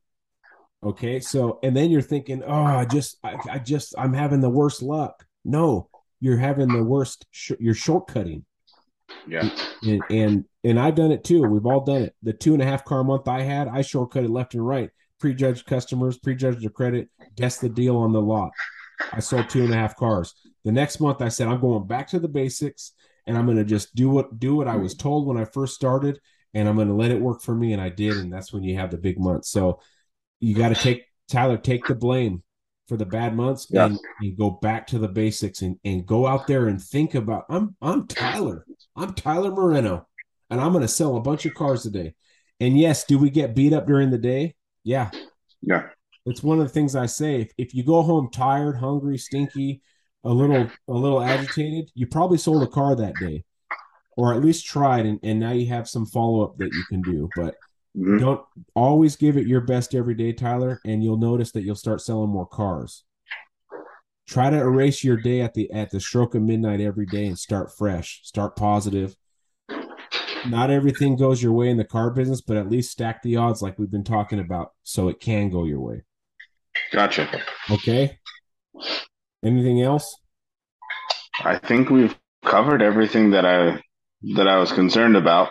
[0.84, 4.51] Okay, so and then you're thinking, oh, I just, I, I just, I'm having the
[4.51, 5.26] worst luck.
[5.44, 5.89] No,
[6.23, 7.27] you're having the worst.
[7.32, 8.44] Sh- you're shortcutting.
[9.27, 9.51] Yeah.
[9.82, 11.43] And, and and I've done it too.
[11.43, 12.15] We've all done it.
[12.23, 15.66] The two and a half car month I had, I shortcutted left and right, prejudged
[15.66, 18.53] customers, prejudged their credit, guessed the deal on the lot.
[19.12, 20.32] I sold two and a half cars.
[20.65, 22.93] The next month I said I'm going back to the basics
[23.27, 25.74] and I'm going to just do what do what I was told when I first
[25.74, 26.20] started
[26.55, 28.62] and I'm going to let it work for me and I did and that's when
[28.62, 29.44] you have the big month.
[29.44, 29.81] So
[30.39, 32.44] you got to take Tyler take the blame
[32.88, 33.86] for the bad months yeah.
[33.86, 37.44] and, and, go back to the basics and, and go out there and think about
[37.48, 38.66] I'm I'm Tyler.
[38.96, 40.06] I'm Tyler Moreno
[40.50, 42.14] and I'm going to sell a bunch of cars today.
[42.60, 44.54] And yes, do we get beat up during the day?
[44.84, 45.10] Yeah.
[45.62, 45.88] Yeah.
[46.26, 47.40] It's one of the things I say.
[47.40, 49.82] If, if you go home tired, hungry, stinky,
[50.24, 53.44] a little a little agitated, you probably sold a car that day.
[54.16, 57.30] Or at least tried and, and now you have some follow-up that you can do.
[57.34, 57.54] But
[57.97, 58.19] mm-hmm.
[58.19, 58.40] don't
[58.74, 62.31] always give it your best every day, Tyler, and you'll notice that you'll start selling
[62.31, 63.05] more cars.
[64.28, 67.39] Try to erase your day at the at the stroke of midnight every day and
[67.39, 68.20] start fresh.
[68.23, 69.16] Start positive
[70.47, 73.62] not everything goes your way in the car business, but at least stack the odds
[73.62, 76.02] like we've been talking about so it can go your way.
[76.93, 77.28] Gotcha.
[77.70, 78.19] Okay.
[79.44, 80.19] Anything else?
[81.44, 83.82] I think we've covered everything that I
[84.35, 85.51] that I was concerned about.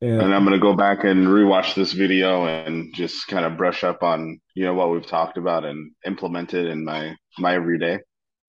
[0.00, 0.20] Yeah.
[0.20, 3.82] And I'm going to go back and rewatch this video and just kind of brush
[3.82, 7.98] up on, you know, what we've talked about and implement it in my my everyday.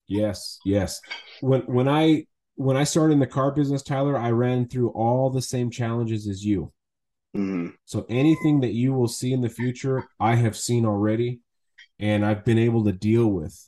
[0.08, 1.02] Yes, yes.
[1.42, 5.30] When when I when I started in the car business, Tyler, I ran through all
[5.30, 6.72] the same challenges as you.
[7.36, 7.70] Mm-hmm.
[7.86, 11.42] So anything that you will see in the future, I have seen already,
[12.00, 13.68] and I've been able to deal with.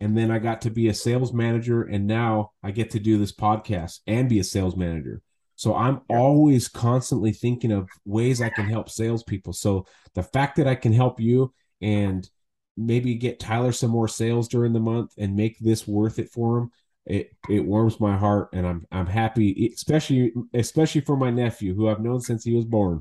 [0.00, 3.18] And then I got to be a sales manager, and now I get to do
[3.18, 5.22] this podcast and be a sales manager.
[5.62, 9.52] So I'm always constantly thinking of ways I can help salespeople.
[9.52, 12.28] So the fact that I can help you and
[12.76, 16.58] maybe get Tyler some more sales during the month and make this worth it for
[16.58, 16.72] him
[17.06, 21.88] it it warms my heart and I'm I'm happy especially especially for my nephew who
[21.88, 23.00] I've known since he was born.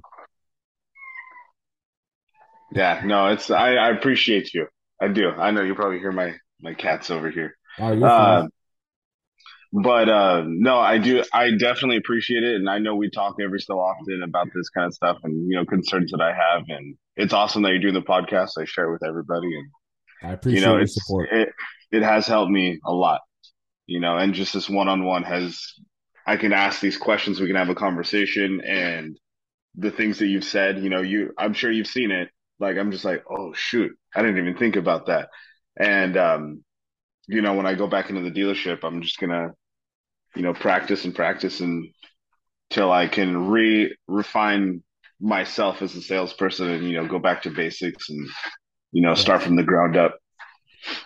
[2.76, 4.68] Yeah, no, it's I, I appreciate you.
[5.02, 5.32] I do.
[5.32, 7.56] I know you probably hear my my cats over here.
[7.80, 8.44] Oh, you're fine.
[8.44, 8.48] Uh,
[9.74, 11.24] But uh, no, I do.
[11.34, 14.88] I definitely appreciate it, and I know we talk every so often about this kind
[14.88, 17.94] of stuff, and you know concerns that I have, and it's awesome that you're doing
[17.94, 18.52] the podcast.
[18.60, 19.70] I share it with everybody, and
[20.30, 21.30] I appreciate you know, your support.
[21.32, 21.50] It,
[21.92, 23.22] it has helped me a lot
[23.92, 25.74] you know, and just this one on one has,
[26.26, 29.20] I can ask these questions, we can have a conversation, and
[29.76, 32.30] the things that you've said, you know, you, I'm sure you've seen it.
[32.58, 35.28] Like, I'm just like, oh, shoot, I didn't even think about that.
[35.78, 36.64] And, um,
[37.28, 39.52] you know, when I go back into the dealership, I'm just going to,
[40.36, 44.84] you know, practice and practice until I can re refine
[45.20, 48.28] myself as a salesperson and, you know, go back to basics and,
[48.92, 50.18] you know, start from the ground up.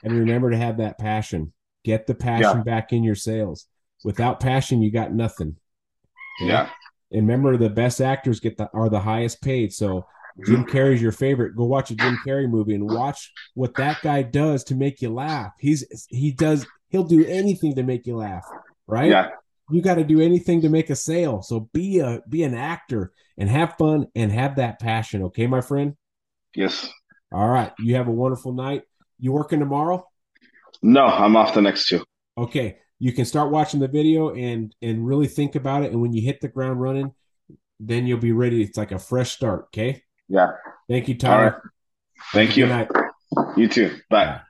[0.03, 1.51] And remember to have that passion
[1.85, 2.63] Get the passion yeah.
[2.63, 3.67] back in your sales.
[4.03, 5.55] Without passion, you got nothing.
[6.41, 6.49] Okay?
[6.49, 6.69] Yeah.
[7.11, 9.71] And remember, the best actors get the are the highest paid.
[9.71, 10.07] So
[10.47, 11.55] Jim Carrey's your favorite.
[11.55, 15.13] Go watch a Jim Carrey movie and watch what that guy does to make you
[15.13, 15.51] laugh.
[15.59, 18.43] He's he does he'll do anything to make you laugh,
[18.87, 19.09] right?
[19.09, 19.29] Yeah.
[19.71, 21.41] You got to do anything to make a sale.
[21.41, 25.23] So be a be an actor and have fun and have that passion.
[25.23, 25.95] Okay, my friend.
[26.55, 26.89] Yes.
[27.31, 27.71] All right.
[27.79, 28.83] You have a wonderful night.
[29.19, 30.07] You working tomorrow?
[30.81, 32.03] No, I'm off the next two.
[32.37, 32.77] Okay.
[32.99, 35.91] You can start watching the video and and really think about it.
[35.91, 37.11] And when you hit the ground running,
[37.79, 38.61] then you'll be ready.
[38.61, 39.65] It's like a fresh start.
[39.65, 40.03] Okay.
[40.29, 40.51] Yeah.
[40.87, 41.71] Thank you, Tyler.
[42.31, 42.67] Thank you.
[42.67, 42.89] Night.
[43.57, 43.97] You too.
[44.09, 44.41] Bye.